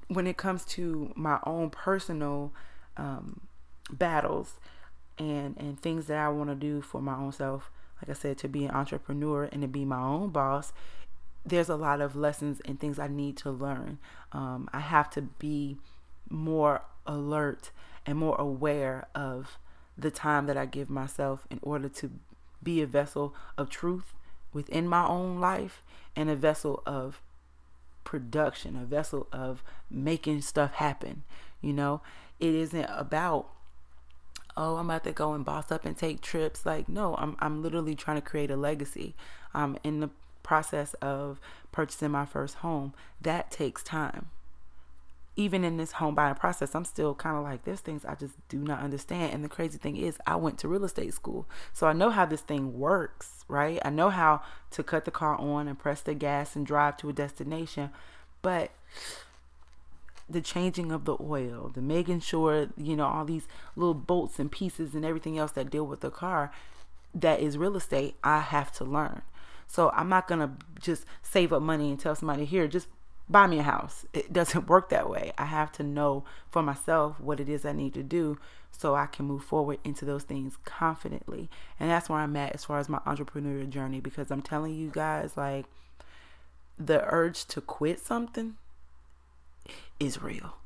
when 0.09 0.27
it 0.27 0.37
comes 0.37 0.65
to 0.67 1.13
my 1.15 1.39
own 1.45 1.71
personal 1.71 2.53
um, 2.97 3.41
battles, 3.91 4.55
and 5.19 5.57
and 5.59 5.81
things 5.81 6.07
that 6.07 6.19
I 6.19 6.29
want 6.29 6.51
to 6.51 6.57
do 6.57 6.81
for 6.81 7.01
my 7.01 7.15
own 7.15 7.33
self. 7.33 7.71
Like 8.01 8.17
I 8.17 8.19
said, 8.19 8.39
to 8.39 8.49
be 8.49 8.65
an 8.65 8.73
entrepreneur 8.73 9.45
and 9.45 9.63
to 9.63 9.69
be 9.69 9.85
my 9.85 10.01
own 10.01 10.31
boss, 10.31 10.73
there's 11.47 11.69
a 11.69 11.77
lot 11.77 12.01
of 12.01 12.17
lessons 12.17 12.61
and 12.65 12.81
things 12.81 12.99
I 12.99 13.07
need 13.07 13.37
to 13.39 13.51
learn. 13.51 13.99
Um, 14.33 14.69
I 14.73 14.81
have 14.81 15.09
to 15.11 15.23
be 15.23 15.77
more 16.29 16.83
alert 17.07 17.71
and 18.05 18.19
more 18.19 18.35
aware 18.41 19.07
of 19.15 19.59
the 19.97 20.11
time 20.11 20.47
that 20.47 20.57
I 20.57 20.67
give 20.67 20.91
myself 20.91 21.47
in 21.51 21.61
order 21.63 21.89
to 21.89 22.11
be 22.63 22.83
a 22.83 22.87
vessel 22.87 23.35
of 23.57 23.71
truth 23.71 24.15
within 24.53 24.89
my 24.89 25.07
own 25.07 25.41
life 25.41 25.83
and 26.17 26.29
a 26.29 26.37
vessel 26.37 26.83
of 26.87 27.21
production, 28.05 28.77
a 28.77 28.85
vessel 28.85 29.29
of 29.33 29.63
making 29.91 30.43
stuff 30.43 30.75
happen. 30.75 31.23
You 31.61 31.73
know, 31.73 32.01
it 32.41 32.55
isn't 32.55 32.87
about 32.89 33.49
oh, 34.55 34.77
I'm 34.77 34.91
about 34.91 35.05
to 35.05 35.13
go 35.13 35.33
and 35.33 35.47
boss 35.47 35.73
up 35.73 35.87
and 35.87 35.97
take 35.97 36.21
trips. 36.21 36.67
Like, 36.67 36.89
no, 36.89 37.15
I'm 37.17 37.37
I'm 37.41 37.63
literally 37.63 37.95
trying 37.95 38.19
to 38.19 38.23
create 38.23 38.51
a 38.51 38.57
legacy. 38.57 39.15
I'm 39.55 39.79
in 39.83 40.01
the 40.01 40.11
process 40.43 40.95
of 40.95 41.41
purchasing 41.71 42.11
my 42.11 42.27
first 42.27 42.57
home. 42.57 42.93
That 43.21 43.51
takes 43.51 43.83
time 43.83 44.31
even 45.35 45.65
in 45.65 45.79
this 45.79 45.93
home 45.93 46.15
buying 46.15 46.35
process, 46.35 46.75
I'm 46.75 46.85
still 46.85 47.15
kind 47.15 47.37
of 47.37 47.43
like, 47.43 47.65
there's 47.65 47.81
things 47.81 48.05
I 48.05 48.15
just 48.15 48.35
do 48.49 48.59
not 48.59 48.81
understand. 48.81 49.33
And 49.33 49.43
the 49.43 49.49
crazy 49.49 49.79
thing 49.79 49.97
is, 49.97 50.19
I 50.27 50.37
went 50.37 50.59
to 50.59 50.69
real 50.69 50.85
estate 50.85 51.15
school. 51.15 51.49
So 51.73 51.87
I 51.87 51.95
know 51.95 52.11
how 52.11 52.27
this 52.27 52.43
thing 52.43 52.79
works, 52.79 53.45
right? 53.49 53.81
I 53.85 53.91
know 53.91 54.11
how 54.11 54.43
to 54.73 54.83
cut 54.83 55.07
the 55.07 55.11
car 55.11 55.37
on 55.37 55.69
and 55.69 55.79
press 55.79 56.03
the 56.03 56.15
gas 56.15 56.55
and 56.55 56.67
drive 56.67 56.99
to 56.99 57.09
a 57.09 57.15
destination. 57.15 57.91
But 58.43 58.73
the 60.29 60.43
changing 60.43 60.93
of 60.93 61.07
the 61.07 61.17
oil, 61.19 61.71
the 61.73 61.81
making 61.81 62.21
sure, 62.21 62.69
you 62.77 62.97
know, 62.97 63.07
all 63.07 63.25
these 63.25 63.49
little 63.75 63.95
bolts 63.95 64.39
and 64.39 64.53
pieces 64.53 64.95
and 64.95 65.05
everything 65.05 65.39
else 65.39 65.53
that 65.53 65.71
deal 65.71 65.87
with 65.87 66.01
the 66.01 66.11
car 66.11 66.53
that 67.15 67.41
is 67.41 67.57
real 67.59 67.77
estate, 67.77 68.17
I 68.23 68.41
have 68.41 68.73
to 68.73 68.85
learn. 68.85 69.23
So 69.67 69.91
I'm 69.91 70.09
not 70.11 70.29
going 70.29 70.41
to 70.41 70.51
just 70.81 71.07
save 71.23 71.53
up 71.53 71.63
money 71.63 71.89
and 71.89 71.99
tell 71.99 72.15
somebody, 72.15 72.45
here, 72.45 72.69
just 72.69 72.89
buy 73.33 73.47
me 73.47 73.59
a 73.59 73.63
house. 73.65 74.07
It 74.13 74.33
doesn't 74.33 74.67
work 74.69 74.91
that 74.91 75.09
way. 75.09 75.33
I 75.39 75.47
have 75.47 75.73
to 75.73 75.83
know 75.83 76.25
for 76.51 76.63
myself 76.63 77.19
what 77.19 77.41
it 77.41 77.49
is 77.49 77.65
I 77.65 77.73
need 77.73 77.95
to 77.95 78.03
do 78.03 78.39
so 78.71 78.95
I 78.95 79.07
can 79.07 79.27
move 79.27 79.45
forward 79.45 79.79
into 79.85 80.05
those 80.05 80.25
things 80.25 80.57
confidently. 80.65 81.51
And 81.81 81.91
that's 81.91 82.09
where 82.09 82.21
I'm 82.21 82.37
at 82.37 82.53
as 82.53 82.65
far 82.65 82.79
as 82.79 82.89
my 82.89 82.99
entrepreneurial 83.01 83.69
journey 83.69 84.01
because 84.01 84.31
I'm 84.31 84.43
telling 84.43 84.75
you 84.75 84.91
guys, 84.93 85.37
like, 85.37 85.67
the 86.79 87.05
urge 87.05 87.45
to 87.47 87.61
quit 87.61 88.01
something 88.01 88.57
is 90.01 90.23
real. 90.23 90.57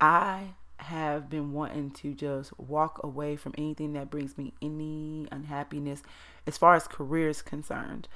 I 0.00 0.54
have 0.78 1.28
been 1.28 1.52
wanting 1.52 1.90
to 1.90 2.14
just 2.14 2.58
walk 2.58 3.00
away 3.02 3.36
from 3.36 3.54
anything 3.58 3.92
that 3.94 4.10
brings 4.10 4.38
me 4.38 4.52
any 4.62 5.26
unhappiness 5.30 6.02
as 6.46 6.56
far 6.56 6.74
as 6.74 6.86
career 6.86 7.28
is 7.28 7.42
concerned. 7.42 8.08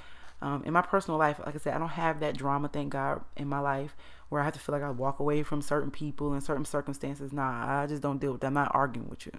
Um, 0.45 0.63
in 0.67 0.75
my 0.75 0.83
personal 0.83 1.19
life, 1.19 1.41
like 1.45 1.55
I 1.55 1.59
said, 1.59 1.73
I 1.73 1.79
don't 1.79 1.89
have 1.89 2.21
that 2.21 2.37
drama, 2.37 2.69
thank 2.69 2.93
God, 2.93 3.23
in 3.35 3.49
my 3.49 3.61
life 3.61 3.97
where 4.29 4.43
I 4.43 4.45
have 4.45 4.53
to 4.53 4.61
feel 4.61 4.75
like 4.75 4.85
I 4.85 4.91
walk 4.91 5.19
away 5.19 5.43
from 5.43 5.63
certain 5.63 5.91
people 5.91 6.35
and 6.35 6.43
certain 6.45 6.67
circumstances. 6.67 7.33
Nah, 7.33 7.81
I 7.83 7.87
just 7.87 8.03
don't 8.03 8.21
deal 8.21 8.33
with 8.33 8.43
that. 8.43 8.49
I'm 8.49 8.55
not 8.55 8.71
arguing 8.75 9.09
with 9.09 9.25
you. 9.25 9.33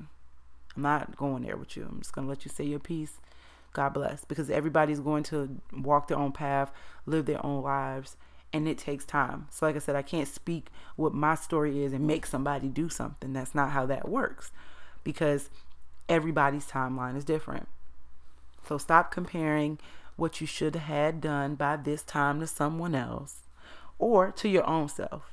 I'm 0.75 0.81
not 0.81 1.15
going 1.15 1.43
there 1.43 1.57
with 1.57 1.77
you. 1.77 1.87
I'm 1.87 1.99
just 1.99 2.11
going 2.11 2.25
to 2.25 2.29
let 2.29 2.43
you 2.43 2.49
say 2.49 2.63
your 2.63 2.79
piece. 2.79 3.19
God 3.71 3.89
bless. 3.89 4.25
Because 4.25 4.49
everybody's 4.49 4.99
going 4.99 5.21
to 5.25 5.61
walk 5.77 6.07
their 6.07 6.17
own 6.17 6.31
path, 6.31 6.71
live 7.05 7.27
their 7.27 7.45
own 7.45 7.61
lives, 7.61 8.17
and 8.51 8.67
it 8.67 8.79
takes 8.79 9.05
time. 9.05 9.47
So, 9.51 9.67
like 9.67 9.75
I 9.75 9.79
said, 9.79 9.95
I 9.95 10.01
can't 10.01 10.27
speak 10.27 10.69
what 10.95 11.13
my 11.13 11.35
story 11.35 11.83
is 11.83 11.93
and 11.93 12.07
make 12.07 12.25
somebody 12.25 12.67
do 12.67 12.89
something. 12.89 13.31
That's 13.31 13.53
not 13.53 13.69
how 13.71 13.85
that 13.85 14.09
works 14.09 14.51
because 15.03 15.51
everybody's 16.09 16.65
timeline 16.65 17.15
is 17.15 17.25
different. 17.25 17.67
So, 18.67 18.79
stop 18.79 19.11
comparing 19.11 19.77
what 20.15 20.41
you 20.41 20.47
should 20.47 20.75
have 20.75 20.83
had 20.83 21.21
done 21.21 21.55
by 21.55 21.75
this 21.75 22.03
time 22.03 22.39
to 22.39 22.47
someone 22.47 22.95
else 22.95 23.41
or 23.97 24.31
to 24.31 24.49
your 24.49 24.67
own 24.67 24.87
self. 24.87 25.31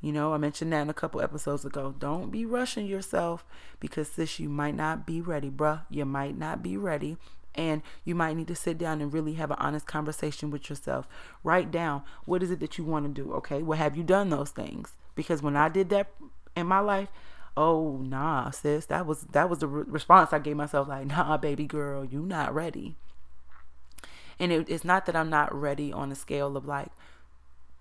You 0.00 0.12
know, 0.12 0.32
I 0.32 0.38
mentioned 0.38 0.72
that 0.72 0.82
in 0.82 0.90
a 0.90 0.94
couple 0.94 1.20
episodes 1.20 1.64
ago. 1.64 1.94
Don't 1.98 2.30
be 2.30 2.44
rushing 2.44 2.86
yourself 2.86 3.44
because 3.80 4.08
sis, 4.08 4.38
you 4.38 4.48
might 4.48 4.76
not 4.76 5.06
be 5.06 5.20
ready, 5.20 5.50
bruh. 5.50 5.82
You 5.90 6.04
might 6.04 6.38
not 6.38 6.62
be 6.62 6.76
ready. 6.76 7.16
And 7.54 7.82
you 8.04 8.14
might 8.14 8.36
need 8.36 8.46
to 8.48 8.54
sit 8.54 8.78
down 8.78 9.00
and 9.00 9.12
really 9.12 9.34
have 9.34 9.50
an 9.50 9.56
honest 9.58 9.86
conversation 9.86 10.50
with 10.50 10.70
yourself. 10.70 11.08
Write 11.42 11.72
down 11.72 12.02
what 12.24 12.42
is 12.42 12.52
it 12.52 12.60
that 12.60 12.78
you 12.78 12.84
want 12.84 13.06
to 13.06 13.22
do. 13.22 13.32
Okay. 13.32 13.62
Well, 13.62 13.78
have 13.78 13.96
you 13.96 14.04
done 14.04 14.30
those 14.30 14.50
things? 14.50 14.92
Because 15.16 15.42
when 15.42 15.56
I 15.56 15.68
did 15.68 15.88
that 15.88 16.10
in 16.54 16.68
my 16.68 16.78
life, 16.78 17.08
oh 17.56 17.96
nah, 17.96 18.50
sis, 18.50 18.86
that 18.86 19.04
was 19.04 19.22
that 19.32 19.50
was 19.50 19.58
the 19.58 19.66
re- 19.66 19.84
response 19.88 20.32
I 20.32 20.38
gave 20.38 20.56
myself. 20.56 20.86
Like, 20.86 21.06
nah, 21.06 21.36
baby 21.36 21.66
girl, 21.66 22.04
you 22.04 22.20
not 22.20 22.54
ready. 22.54 22.94
And 24.40 24.52
it, 24.52 24.68
it's 24.68 24.84
not 24.84 25.06
that 25.06 25.16
I'm 25.16 25.30
not 25.30 25.54
ready 25.54 25.92
on 25.92 26.12
a 26.12 26.14
scale 26.14 26.56
of 26.56 26.66
like, 26.66 26.90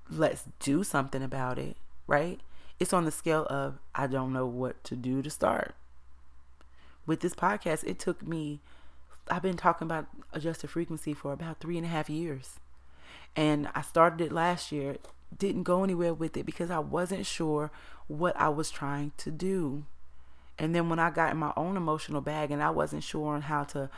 let's 0.10 0.46
do 0.60 0.84
something 0.84 1.22
about 1.22 1.60
it, 1.60 1.78
right? 2.08 2.40
It's 2.80 2.94
on 2.94 3.06
the 3.06 3.12
scale 3.12 3.46
of, 3.50 3.80
I 3.94 4.08
don't 4.08 4.34
know 4.34 4.46
what 4.46 4.84
to 4.86 4.96
do 4.96 5.22
to 5.22 5.30
start. 5.30 5.76
With 7.06 7.22
this 7.22 7.34
podcast, 7.34 7.84
it 7.86 8.00
took 8.00 8.26
me, 8.26 8.60
I've 9.30 9.42
been 9.42 9.58
talking 9.58 9.86
about 9.86 10.08
adjusted 10.34 10.70
frequency 10.70 11.14
for 11.14 11.34
about 11.34 11.60
three 11.60 11.78
and 11.78 11.86
a 11.86 11.90
half 11.90 12.10
years. 12.10 12.60
And 13.36 13.70
I 13.76 13.82
started 13.82 14.22
it 14.22 14.32
last 14.32 14.72
year, 14.72 14.98
didn't 15.38 15.64
go 15.64 15.84
anywhere 15.84 16.14
with 16.14 16.38
it 16.38 16.46
because 16.46 16.72
I 16.72 16.80
wasn't 16.80 17.26
sure 17.26 17.72
what 18.08 18.36
I 18.40 18.50
was 18.50 18.72
trying 18.72 19.12
to 19.18 19.32
do. 19.32 19.86
And 20.60 20.74
then 20.74 20.90
when 20.90 21.00
I 21.00 21.12
got 21.12 21.32
in 21.32 21.38
my 21.38 21.54
own 21.56 21.78
emotional 21.78 22.22
bag 22.22 22.52
and 22.52 22.64
I 22.64 22.70
wasn't 22.72 23.04
sure 23.04 23.36
on 23.36 23.44
how 23.44 23.64
to, 23.66 23.90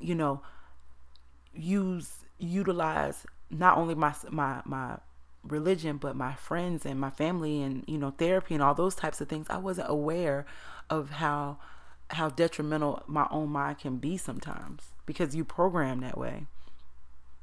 you 0.00 0.14
know, 0.14 0.40
use 1.54 2.24
utilize 2.38 3.26
not 3.50 3.76
only 3.76 3.94
my 3.94 4.14
my 4.30 4.62
my 4.64 4.96
religion 5.42 5.96
but 5.96 6.14
my 6.14 6.34
friends 6.34 6.84
and 6.84 7.00
my 7.00 7.10
family 7.10 7.62
and 7.62 7.84
you 7.86 7.98
know 7.98 8.10
therapy 8.10 8.54
and 8.54 8.62
all 8.62 8.74
those 8.74 8.94
types 8.94 9.20
of 9.20 9.28
things. 9.28 9.46
I 9.50 9.58
wasn't 9.58 9.90
aware 9.90 10.46
of 10.88 11.10
how 11.10 11.58
how 12.10 12.28
detrimental 12.28 13.02
my 13.06 13.26
own 13.30 13.50
mind 13.50 13.78
can 13.78 13.96
be 13.96 14.16
sometimes 14.16 14.92
because 15.06 15.34
you 15.34 15.44
program 15.44 16.00
that 16.00 16.18
way. 16.18 16.46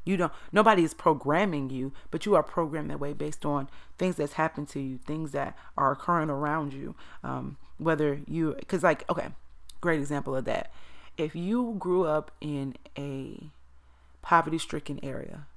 You 0.04 0.18
don't 0.18 0.32
nobody 0.52 0.84
is 0.84 0.94
programming 0.94 1.70
you 1.70 1.92
but 2.12 2.26
you 2.26 2.36
are 2.36 2.44
programmed 2.44 2.90
that 2.92 3.00
way 3.00 3.14
based 3.14 3.46
on 3.46 3.70
things 3.98 4.16
that's 4.16 4.34
happened 4.34 4.70
to 4.70 4.80
you 4.80 5.00
things 5.00 5.32
that 5.32 5.58
are 5.78 5.92
occurring 5.92 6.30
around 6.30 6.74
you. 6.74 6.96
Um, 7.24 7.58
whether 7.78 8.22
you 8.28 8.56
because 8.58 8.84
like 8.84 9.10
okay 9.10 9.30
great 9.82 10.00
example 10.00 10.36
of 10.36 10.46
that. 10.46 10.72
If 11.18 11.36
you 11.36 11.76
grew 11.80 12.06
up 12.06 12.32
in 12.42 12.76
a 12.98 13.50
poverty 14.28 14.58
stricken 14.58 15.00
area. 15.02 15.48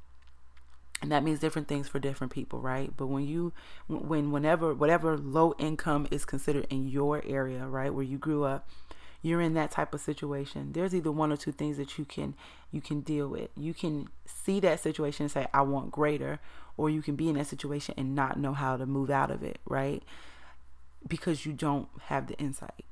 And 1.02 1.10
that 1.10 1.24
means 1.24 1.40
different 1.40 1.66
things 1.66 1.88
for 1.88 1.98
different 1.98 2.32
people 2.32 2.60
right? 2.60 2.96
But 2.96 3.08
when 3.08 3.26
you 3.26 3.52
when 3.88 4.30
whenever 4.30 4.72
whatever 4.74 5.18
low 5.18 5.54
income 5.58 6.06
is 6.12 6.24
considered 6.24 6.68
in 6.70 6.86
your 6.86 7.20
area 7.26 7.66
right 7.66 7.92
where 7.92 8.04
you 8.04 8.16
grew 8.16 8.44
up 8.44 8.68
you're 9.22 9.40
in 9.40 9.54
that 9.54 9.72
type 9.72 9.92
of 9.92 10.00
situation 10.00 10.70
there's 10.72 10.94
either 10.94 11.10
one 11.10 11.32
or 11.32 11.36
two 11.36 11.50
things 11.50 11.78
that 11.78 11.98
you 11.98 12.04
can 12.04 12.36
you 12.70 12.80
can 12.80 13.00
deal 13.00 13.26
with. 13.26 13.50
You 13.56 13.74
can 13.74 14.08
see 14.24 14.60
that 14.60 14.78
situation 14.78 15.24
and 15.24 15.32
say 15.32 15.48
i 15.52 15.62
want 15.62 15.90
greater 15.90 16.38
or 16.76 16.88
you 16.88 17.02
can 17.02 17.16
be 17.16 17.28
in 17.28 17.34
that 17.34 17.48
situation 17.48 17.96
and 17.98 18.14
not 18.14 18.38
know 18.38 18.52
how 18.52 18.76
to 18.76 18.86
move 18.86 19.10
out 19.10 19.32
of 19.32 19.42
it 19.42 19.58
right? 19.64 20.04
Because 21.08 21.44
you 21.44 21.52
don't 21.52 21.88
have 22.04 22.28
the 22.28 22.38
insight. 22.38 22.84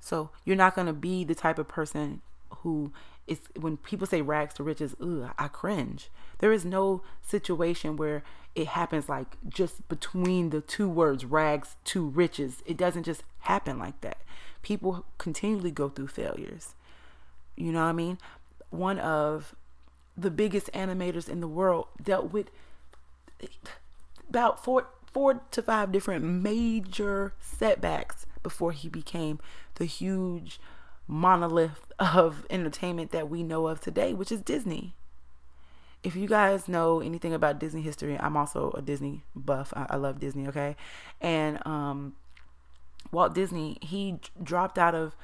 So 0.00 0.28
you're 0.44 0.54
not 0.54 0.74
going 0.74 0.86
to 0.86 0.92
be 0.92 1.24
the 1.24 1.34
type 1.34 1.58
of 1.58 1.66
person 1.66 2.20
who 2.58 2.92
it's 3.26 3.48
when 3.58 3.76
people 3.78 4.06
say 4.06 4.22
rags 4.22 4.54
to 4.54 4.62
riches, 4.62 4.94
ugh, 5.00 5.30
I 5.38 5.48
cringe. 5.48 6.10
There 6.38 6.52
is 6.52 6.64
no 6.64 7.02
situation 7.22 7.96
where 7.96 8.22
it 8.54 8.68
happens 8.68 9.08
like 9.08 9.36
just 9.48 9.88
between 9.88 10.50
the 10.50 10.60
two 10.60 10.88
words 10.88 11.24
rags 11.24 11.76
to 11.84 12.06
riches. 12.06 12.62
It 12.66 12.76
doesn't 12.76 13.04
just 13.04 13.22
happen 13.40 13.78
like 13.78 14.00
that. 14.02 14.18
People 14.62 15.06
continually 15.18 15.70
go 15.70 15.88
through 15.88 16.08
failures. 16.08 16.74
You 17.56 17.72
know 17.72 17.80
what 17.80 17.90
I 17.90 17.92
mean? 17.92 18.18
One 18.70 18.98
of 18.98 19.54
the 20.16 20.30
biggest 20.30 20.70
animators 20.72 21.28
in 21.28 21.40
the 21.40 21.48
world 21.48 21.86
dealt 22.02 22.32
with 22.32 22.50
about 24.28 24.62
four 24.62 24.88
four 25.12 25.42
to 25.52 25.62
five 25.62 25.92
different 25.92 26.24
major 26.24 27.32
setbacks 27.38 28.26
before 28.42 28.72
he 28.72 28.88
became 28.88 29.38
the 29.76 29.84
huge 29.84 30.60
monolith 31.06 31.92
of 31.98 32.46
entertainment 32.50 33.10
that 33.12 33.28
we 33.28 33.42
know 33.42 33.66
of 33.66 33.80
today, 33.80 34.14
which 34.14 34.32
is 34.32 34.40
Disney. 34.40 34.94
If 36.02 36.16
you 36.16 36.28
guys 36.28 36.68
know 36.68 37.00
anything 37.00 37.32
about 37.32 37.58
Disney 37.58 37.82
history, 37.82 38.18
I'm 38.18 38.36
also 38.36 38.72
a 38.72 38.82
Disney 38.82 39.24
buff. 39.34 39.72
I, 39.74 39.86
I 39.90 39.96
love 39.96 40.20
Disney, 40.20 40.46
okay? 40.48 40.76
And 41.20 41.64
um, 41.66 42.14
Walt 43.10 43.34
Disney, 43.34 43.78
he 43.80 44.18
dropped 44.42 44.78
out 44.78 44.94
of 44.94 45.16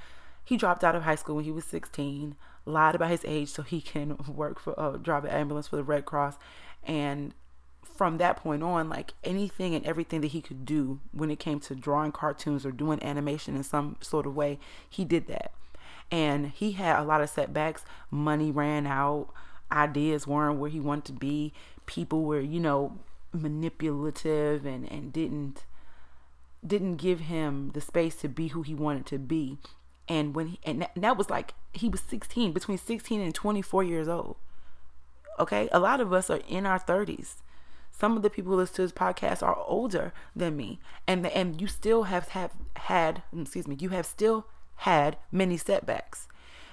he 0.43 0.57
dropped 0.57 0.83
out 0.83 0.97
of 0.97 1.03
high 1.03 1.15
school 1.15 1.37
when 1.37 1.45
he 1.45 1.53
was 1.53 1.65
16, 1.67 2.35
lied 2.65 2.95
about 2.95 3.11
his 3.11 3.25
age 3.25 3.51
so 3.51 3.63
he 3.63 3.81
can 3.81 4.17
work 4.29 4.59
for 4.59 4.79
uh, 4.79 4.97
drive 4.97 5.25
an 5.25 5.31
ambulance 5.31 5.69
for 5.69 5.77
the 5.77 5.85
Red 5.85 6.07
Cross, 6.07 6.39
and 6.83 7.35
from 7.83 8.17
that 8.17 8.37
point 8.37 8.63
on, 8.63 8.89
like 8.89 9.13
anything 9.23 9.75
and 9.75 9.85
everything 9.85 10.23
that 10.23 10.29
he 10.29 10.41
could 10.41 10.65
do 10.65 11.01
when 11.13 11.31
it 11.31 11.39
came 11.39 11.61
to 11.61 11.75
drawing 11.75 12.13
cartoons 12.13 12.65
or 12.65 12.73
doing 12.73 13.03
animation 13.03 13.55
in 13.55 13.63
some 13.63 13.97
sort 14.01 14.27
of 14.27 14.35
way, 14.35 14.59
he 14.89 15.05
did 15.05 15.27
that 15.27 15.53
And 16.11 16.49
he 16.49 16.73
had 16.73 16.99
a 16.99 17.05
lot 17.05 17.21
of 17.21 17.31
setbacks. 17.31 17.85
Money 18.11 18.51
ran 18.51 18.87
out, 18.87 19.29
ideas 19.71 20.27
weren't 20.27 20.59
where 20.59 20.71
he 20.71 20.81
wanted 20.81 21.05
to 21.07 21.13
be, 21.13 21.53
people 21.87 22.23
were, 22.25 22.41
you 22.41 22.61
know, 22.61 22.99
manipulative 23.33 24.67
and, 24.67 24.91
and 24.91 25.13
didn't 25.13 25.65
didn't 26.67 26.97
give 26.97 27.21
him 27.21 27.71
the 27.73 27.81
space 27.81 28.17
to 28.17 28.29
be 28.29 28.49
who 28.49 28.63
he 28.63 28.75
wanted 28.75 29.07
to 29.07 29.19
be. 29.19 29.59
And 30.09 30.35
when 30.35 30.49
he, 30.49 30.61
and 30.63 30.83
that, 30.83 30.91
and 30.95 31.03
that 31.05 31.17
was 31.17 31.31
like 31.31 31.55
he 31.73 31.89
was 31.89 32.01
16, 32.03 32.53
between 32.53 32.79
16 32.79 33.21
and 33.21 33.35
24 33.35 33.85
years 33.85 34.09
old. 34.09 34.37
Okay, 35.39 35.69
a 35.73 35.81
lot 35.81 36.01
of 36.01 36.13
us 36.13 36.29
are 36.29 36.43
in 36.49 36.67
our 36.67 36.79
30s. 36.79 37.37
Some 37.91 38.17
of 38.17 38.23
the 38.23 38.31
people 38.31 38.53
who 38.53 38.59
listen 38.59 38.77
to 38.77 38.83
this 38.83 38.93
podcast 38.93 39.43
are 39.43 39.57
older 39.67 40.13
than 40.37 40.57
me, 40.57 40.81
and 41.07 41.27
and 41.27 41.61
you 41.61 41.67
still 41.67 42.05
have 42.05 42.29
have 42.29 42.53
had 42.77 43.23
mm, 43.35 43.43
excuse 43.43 43.67
me, 43.67 43.77
you 43.79 43.91
have 43.91 44.07
still 44.07 44.47
had 44.81 45.17
many 45.31 45.57
setbacks. 45.57 46.27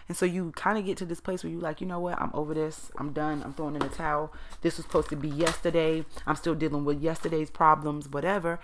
And 0.08 0.15
so 0.15 0.26
you 0.26 0.54
kind 0.56 0.78
of 0.78 0.86
get 0.86 0.98
to 0.98 1.06
this 1.06 1.20
place 1.20 1.43
where 1.43 1.52
you 1.52 1.60
like, 1.60 1.82
you 1.82 1.88
know 1.88 2.00
what, 2.00 2.22
I'm 2.22 2.32
over 2.34 2.54
this. 2.54 2.89
I'm 2.98 3.12
done. 3.12 3.41
I'm 3.43 3.54
throwing 3.54 3.76
in 3.76 3.82
the 3.82 3.89
towel. 3.89 4.32
This 4.62 4.78
was 4.78 4.86
supposed 4.86 5.10
to 5.10 5.17
be 5.17 5.28
yesterday. 5.28 6.06
I'm 6.26 6.38
still 6.38 6.56
dealing 6.56 6.86
with 6.86 7.02
yesterday's 7.02 7.50
problems, 7.50 8.08
whatever. 8.08 8.60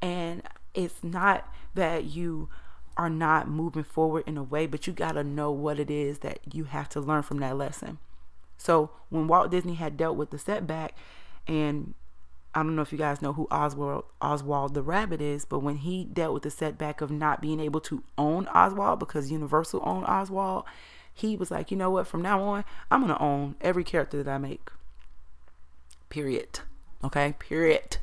And 0.00 0.42
it's 0.72 1.04
not 1.04 1.52
that 1.74 2.04
you 2.04 2.48
are 2.96 3.10
not 3.10 3.48
moving 3.48 3.84
forward 3.84 4.24
in 4.26 4.38
a 4.38 4.42
way, 4.42 4.66
but 4.66 4.86
you 4.86 4.94
got 4.94 5.12
to 5.12 5.22
know 5.22 5.50
what 5.50 5.78
it 5.78 5.90
is 5.90 6.20
that 6.20 6.38
you 6.54 6.64
have 6.64 6.88
to 6.88 7.00
learn 7.00 7.22
from 7.22 7.38
that 7.40 7.58
lesson. 7.58 7.98
So 8.56 8.90
when 9.10 9.28
Walt 9.28 9.50
Disney 9.50 9.74
had 9.74 9.98
dealt 9.98 10.16
with 10.16 10.30
the 10.30 10.38
setback, 10.38 10.94
and 11.46 11.92
I 12.56 12.62
don't 12.62 12.74
know 12.74 12.80
if 12.80 12.90
you 12.90 12.96
guys 12.96 13.20
know 13.20 13.34
who 13.34 13.46
Oswald 13.50 14.04
Oswald 14.22 14.72
the 14.72 14.82
Rabbit 14.82 15.20
is, 15.20 15.44
but 15.44 15.58
when 15.58 15.76
he 15.76 16.06
dealt 16.06 16.32
with 16.32 16.42
the 16.42 16.50
setback 16.50 17.02
of 17.02 17.10
not 17.10 17.42
being 17.42 17.60
able 17.60 17.80
to 17.82 18.02
own 18.16 18.48
Oswald 18.48 18.98
because 18.98 19.30
Universal 19.30 19.82
owned 19.84 20.06
Oswald, 20.06 20.64
he 21.12 21.36
was 21.36 21.50
like, 21.50 21.70
you 21.70 21.76
know 21.76 21.90
what? 21.90 22.06
From 22.06 22.22
now 22.22 22.42
on, 22.42 22.64
I'm 22.90 23.02
gonna 23.02 23.18
own 23.20 23.56
every 23.60 23.84
character 23.84 24.22
that 24.22 24.30
I 24.32 24.38
make. 24.38 24.70
Period. 26.08 26.60
Okay. 27.04 27.34
Period. 27.38 27.98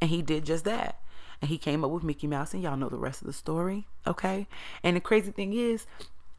And 0.00 0.10
he 0.10 0.22
did 0.22 0.46
just 0.46 0.64
that 0.64 1.02
and 1.42 1.48
he 1.48 1.58
came 1.58 1.84
up 1.84 1.90
with 1.90 2.04
Mickey 2.04 2.28
Mouse, 2.28 2.54
and 2.54 2.62
y'all 2.62 2.76
know 2.76 2.88
the 2.88 2.96
rest 2.96 3.20
of 3.20 3.26
the 3.26 3.32
story, 3.32 3.88
okay? 4.06 4.46
And 4.84 4.96
the 4.96 5.00
crazy 5.00 5.32
thing 5.32 5.52
is, 5.52 5.86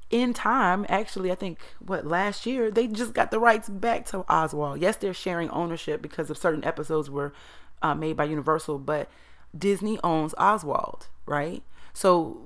in 0.09 0.33
time, 0.33 0.85
actually, 0.89 1.31
I 1.31 1.35
think 1.35 1.59
what 1.79 2.05
last 2.05 2.45
year 2.45 2.69
they 2.69 2.87
just 2.87 3.13
got 3.13 3.31
the 3.31 3.39
rights 3.39 3.69
back 3.69 4.05
to 4.07 4.19
Oswald. 4.29 4.79
Yes, 4.81 4.95
they're 4.97 5.13
sharing 5.13 5.49
ownership 5.49 6.01
because 6.01 6.29
of 6.29 6.37
certain 6.37 6.63
episodes 6.63 7.09
were 7.09 7.33
uh, 7.81 7.95
made 7.95 8.15
by 8.17 8.25
Universal, 8.25 8.79
but 8.79 9.09
Disney 9.57 9.99
owns 10.03 10.33
Oswald, 10.37 11.07
right? 11.25 11.63
So 11.93 12.41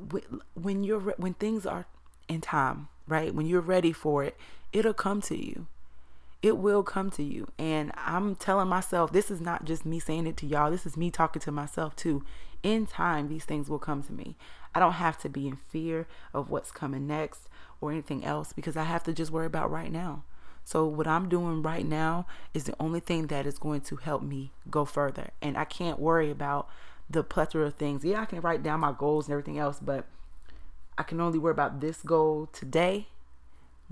when 0.56 0.84
you're 0.84 1.00
when 1.18 1.34
things 1.36 1.66
are 1.66 1.86
in 2.28 2.42
time, 2.42 2.90
right? 3.08 3.34
When 3.34 3.46
you're 3.46 3.62
ready 3.62 3.92
for 3.92 4.24
it, 4.24 4.38
it'll 4.74 4.94
come 4.94 5.22
to 5.22 5.38
you 5.38 5.68
it 6.42 6.58
will 6.58 6.84
come 6.84 7.10
to 7.12 7.24
you. 7.24 7.48
And 7.58 7.92
I'm 7.96 8.36
telling 8.36 8.68
myself, 8.68 9.12
this 9.12 9.32
is 9.32 9.42
not 9.42 9.66
just 9.66 9.86
me 9.86 10.00
saying 10.00 10.28
it 10.28 10.38
to 10.38 10.46
y'all, 10.46 10.72
this 10.72 10.86
is 10.86 10.98
me 10.98 11.12
talking 11.12 11.42
to 11.42 11.52
myself 11.52 11.96
too. 11.96 12.24
In 12.64 12.86
time, 12.86 13.30
these 13.30 13.46
things 13.46 13.70
will 13.70 13.80
come 13.80 14.02
to 14.04 14.14
me. 14.14 14.36
I 14.74 14.80
don't 14.80 14.94
have 14.94 15.18
to 15.20 15.30
be 15.30 15.48
in 15.48 15.56
fear 15.56 16.08
of 16.34 16.50
what's 16.50 16.72
coming 16.72 17.08
next 17.08 17.50
or 17.82 17.92
anything 17.92 18.26
else 18.26 18.54
because 18.54 18.76
I 18.76 18.84
have 18.84 19.04
to 19.04 19.14
just 19.14 19.32
worry 19.32 19.46
about 19.46 19.72
right 19.72 19.92
now. 19.92 20.24
So, 20.64 20.86
what 20.86 21.08
I'm 21.08 21.30
doing 21.30 21.62
right 21.62 21.86
now 21.86 22.26
is 22.54 22.66
the 22.66 22.76
only 22.80 23.00
thing 23.00 23.28
that 23.28 23.46
is 23.46 23.58
going 23.58 23.82
to 23.82 23.96
help 23.96 24.22
me 24.22 24.52
go 24.70 24.84
further. 24.84 25.30
And 25.42 25.58
I 25.58 25.64
can't 25.64 25.98
worry 25.98 26.30
about 26.30 26.68
the 27.10 27.24
plethora 27.24 27.68
of 27.68 27.76
things. 27.76 28.04
Yeah, 28.04 28.22
I 28.22 28.26
can 28.26 28.42
write 28.42 28.64
down 28.64 28.82
my 28.82 28.92
goals 28.92 29.28
and 29.28 29.32
everything 29.34 29.58
else, 29.58 29.80
but 29.80 30.06
I 30.98 31.04
can 31.04 31.22
only 31.22 31.40
worry 31.40 31.52
about 31.52 31.80
this 31.80 32.02
goal 32.02 32.50
today, 32.52 33.08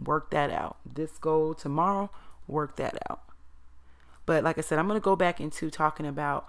work 0.04 0.32
that 0.32 0.50
out. 0.50 0.78
This 0.86 1.18
goal 1.18 1.54
tomorrow, 1.54 2.10
work 2.48 2.76
that 2.78 2.98
out. 3.10 3.22
But 4.26 4.44
like 4.44 4.58
I 4.58 4.62
said, 4.62 4.80
I'm 4.80 4.88
going 4.88 5.00
to 5.00 5.04
go 5.04 5.16
back 5.16 5.40
into 5.40 5.70
talking 5.70 6.06
about 6.06 6.48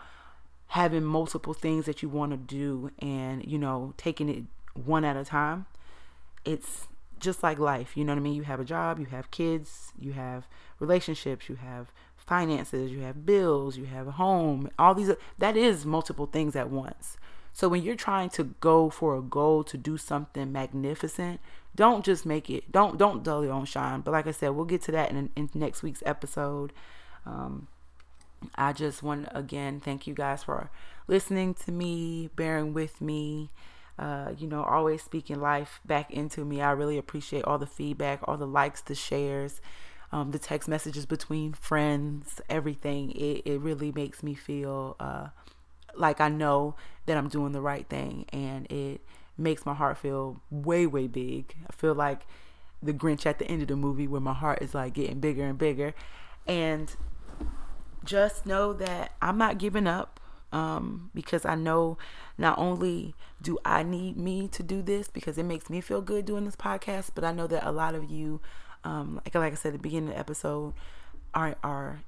having 0.69 1.05
multiple 1.05 1.55
things 1.55 1.85
that 1.87 2.03
you 2.03 2.09
want 2.09 2.33
to 2.33 2.37
do 2.37 2.91
and, 2.99 3.45
you 3.45 3.59
know, 3.59 3.95
taking 3.97 4.29
it 4.29 4.45
one 4.75 5.05
at 5.05 5.17
a 5.17 5.25
time. 5.25 5.67
It's 6.45 6.89
just 7.19 7.43
like 7.43 7.59
life. 7.59 7.97
You 7.97 8.05
know 8.05 8.13
what 8.13 8.21
I 8.21 8.23
mean? 8.23 8.35
You 8.35 8.43
have 8.43 8.61
a 8.61 8.65
job, 8.65 8.99
you 8.99 9.07
have 9.07 9.31
kids, 9.31 9.93
you 9.99 10.13
have 10.13 10.47
relationships, 10.81 11.49
you 11.49 11.57
have 11.57 11.93
finances, 12.17 12.91
you 12.91 13.01
have 13.01 13.25
bills, 13.25 13.77
you 13.77 13.85
have 13.85 14.09
a 14.09 14.13
home, 14.13 14.69
all 14.79 14.95
these 14.95 15.13
that 15.39 15.57
is 15.57 15.87
multiple 15.87 16.27
things 16.27 16.57
at 16.57 16.71
once. 16.71 17.17
So 17.57 17.71
when 17.71 17.83
you're 17.83 17.97
trying 17.97 18.29
to 18.31 18.45
go 18.61 18.91
for 18.91 19.17
a 19.17 19.23
goal 19.23 19.65
to 19.65 19.79
do 19.79 19.97
something 19.97 20.53
magnificent, 20.53 21.41
don't 21.75 22.05
just 22.05 22.27
make 22.27 22.51
it. 22.51 22.71
Don't 22.71 22.99
don't 22.99 23.23
dull 23.23 23.43
your 23.43 23.55
own 23.55 23.65
shine. 23.65 24.03
But 24.03 24.11
like 24.11 24.27
I 24.27 24.33
said, 24.33 24.51
we'll 24.51 24.67
get 24.67 24.83
to 24.83 24.93
that 24.93 25.11
in, 25.11 25.31
in 25.35 25.49
next 25.55 25.83
week's 25.83 26.03
episode. 26.05 26.75
Um, 27.25 27.69
I 28.57 28.75
just 28.75 29.03
want 29.03 29.29
again 29.33 29.81
thank 29.81 30.07
you 30.07 30.13
guys 30.13 30.43
for 30.45 30.69
listening 31.09 31.55
to 31.65 31.73
me, 31.73 32.29
bearing 32.37 32.75
with 32.75 33.01
me. 33.01 33.49
Uh, 33.99 34.33
you 34.37 34.47
know, 34.47 34.63
always 34.63 35.03
speaking 35.03 35.41
life 35.41 35.81
back 35.87 36.11
into 36.11 36.45
me. 36.45 36.61
I 36.61 36.73
really 36.73 36.99
appreciate 36.99 37.45
all 37.45 37.57
the 37.57 37.67
feedback, 37.67 38.21
all 38.25 38.37
the 38.37 38.47
likes, 38.47 38.83
the 38.83 38.95
shares, 38.95 39.63
um, 40.13 40.31
the 40.31 40.39
text 40.39 40.69
messages 40.69 41.07
between 41.07 41.55
friends, 41.55 42.39
everything. 42.51 43.13
It, 43.13 43.47
it 43.47 43.61
really 43.61 43.93
makes 43.93 44.23
me 44.23 44.35
feel 44.35 44.95
uh, 45.01 45.29
like 45.97 46.21
I 46.21 46.29
know 46.29 46.75
that 47.07 47.17
I'm 47.17 47.29
doing 47.29 47.53
the 47.53 47.61
right 47.61 47.89
thing, 47.89 48.27
and 48.33 48.71
it 48.71 49.01
makes 49.39 49.67
my 49.67 49.75
heart 49.75 49.99
feel 49.99 50.41
way, 50.51 50.87
way 50.87 51.07
big. 51.07 51.55
I 51.69 51.73
feel 51.73 51.95
like 51.95 52.27
the 52.83 52.93
Grinch 52.93 53.27
at 53.27 53.39
the 53.39 53.47
end 53.47 53.63
of 53.63 53.69
the 53.69 53.77
movie 53.77 54.07
where 54.07 54.21
my 54.21 54.33
heart 54.33 54.63
is 54.63 54.75
like 54.75 54.95
getting 54.95 55.21
bigger 55.21 55.45
and 55.45 55.59
bigger. 55.59 55.95
And 56.47 56.95
just 58.05 58.47
know 58.47 58.73
that 58.75 59.13
I'm 59.21 59.37
not 59.37 59.59
giving 59.59 59.87
up 59.87 60.21
um, 60.53 61.11
because 61.15 61.45
I 61.45 61.55
know 61.55 61.99
not 62.39 62.59
only 62.59 63.15
do 63.43 63.59
I 63.65 63.83
need 63.83 64.17
me 64.17 64.49
to 64.49 64.63
do 64.63 64.81
this 64.81 65.09
because 65.09 65.37
it 65.39 65.43
makes 65.43 65.69
me 65.69 65.81
feel 65.81 66.01
good 66.01 66.25
doing 66.25 66.45
this 66.45 66.57
podcast, 66.57 67.11
but 67.15 67.25
I 67.25 67.33
know 67.33 67.47
that 67.49 67.67
a 67.67 67.73
lot 67.73 67.95
of 67.95 68.11
you, 68.11 68.41
um, 68.85 69.21
like, 69.25 69.35
like 69.35 69.53
I 69.53 69.57
said 69.57 69.71
at 69.71 69.73
the 69.75 69.79
beginning 69.81 70.11
of 70.11 70.15
the 70.15 70.21
episode, 70.21 70.75
are 71.35 71.57
are 71.63 72.01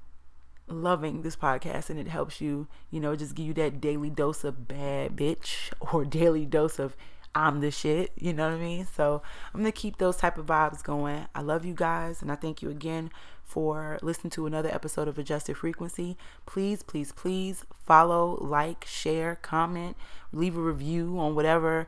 loving 0.69 1.21
this 1.21 1.35
podcast 1.35 1.89
and 1.89 1.99
it 1.99 2.07
helps 2.07 2.41
you, 2.41 2.67
you 2.91 2.99
know, 2.99 3.15
just 3.15 3.35
give 3.35 3.45
you 3.45 3.53
that 3.55 3.81
daily 3.81 4.09
dose 4.09 4.43
of 4.43 4.67
bad 4.67 5.15
bitch 5.15 5.71
or 5.79 6.05
daily 6.05 6.45
dose 6.45 6.79
of 6.79 6.95
I'm 7.35 7.59
the 7.59 7.69
shit, 7.69 8.11
you 8.15 8.33
know 8.33 8.49
what 8.49 8.57
I 8.57 8.61
mean? 8.61 8.87
So 8.95 9.21
I'm 9.53 9.59
gonna 9.59 9.71
keep 9.71 9.97
those 9.97 10.17
type 10.17 10.37
of 10.37 10.47
vibes 10.47 10.83
going. 10.83 11.27
I 11.35 11.41
love 11.41 11.63
you 11.63 11.73
guys 11.73 12.21
and 12.21 12.31
I 12.31 12.35
thank 12.35 12.61
you 12.61 12.69
again 12.69 13.11
for 13.43 13.97
listening 14.01 14.29
to 14.31 14.45
another 14.45 14.69
episode 14.69 15.07
of 15.07 15.17
Adjusted 15.17 15.57
Frequency. 15.57 16.17
Please, 16.45 16.83
please, 16.83 17.11
please 17.11 17.65
follow, 17.83 18.37
like, 18.41 18.85
share, 18.85 19.35
comment, 19.35 19.97
leave 20.31 20.55
a 20.55 20.61
review 20.61 21.17
on 21.19 21.33
whatever 21.33 21.87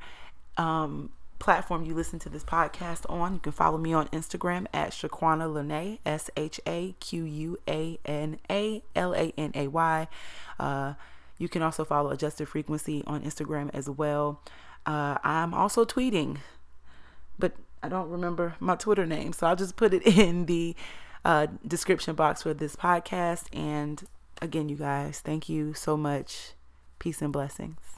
um, 0.58 1.12
platform 1.42 1.84
you 1.84 1.94
listen 1.94 2.20
to 2.20 2.30
this 2.30 2.44
podcast 2.44 3.10
on. 3.10 3.34
You 3.34 3.40
can 3.40 3.52
follow 3.52 3.78
me 3.78 3.94
on 3.94 4.08
Instagram 4.10 4.68
at 4.74 4.92
Shaquana 4.92 5.52
Lanay, 5.52 6.00
S 6.06 6.30
H 6.38 6.62
A 6.68 6.96
Q 7.00 7.24
U 7.26 7.58
A 7.68 8.00
N 8.06 8.40
A 8.50 8.84
L 8.96 9.14
A 9.14 9.34
N 9.38 9.52
A 9.56 9.68
Y. 9.68 10.08
Uh, 10.60 10.94
you 11.38 11.50
can 11.50 11.64
also 11.64 11.84
follow 11.84 12.12
Adjusted 12.12 12.48
Frequency 12.48 13.04
on 13.08 13.24
Instagram 13.24 13.72
as 13.74 13.90
well. 13.90 14.40
Uh, 14.86 15.18
I'm 15.24 15.54
also 15.54 15.84
tweeting, 15.84 16.38
but 17.40 17.54
I 17.82 17.90
don't 17.90 18.10
remember 18.10 18.56
my 18.60 18.76
Twitter 18.76 19.08
name, 19.08 19.34
so 19.34 19.48
I'll 19.48 19.56
just 19.56 19.76
put 19.76 19.94
it 19.94 20.04
in 20.20 20.46
the 20.46 20.76
uh, 21.26 21.48
description 21.68 22.14
box 22.16 22.44
for 22.44 22.54
this 22.54 22.76
podcast. 22.76 23.46
And 23.52 24.04
again, 24.42 24.70
you 24.70 24.76
guys, 24.76 25.20
thank 25.20 25.50
you 25.50 25.74
so 25.74 25.98
much. 25.98 26.52
Peace 27.00 27.22
and 27.22 27.34
blessings. 27.34 27.91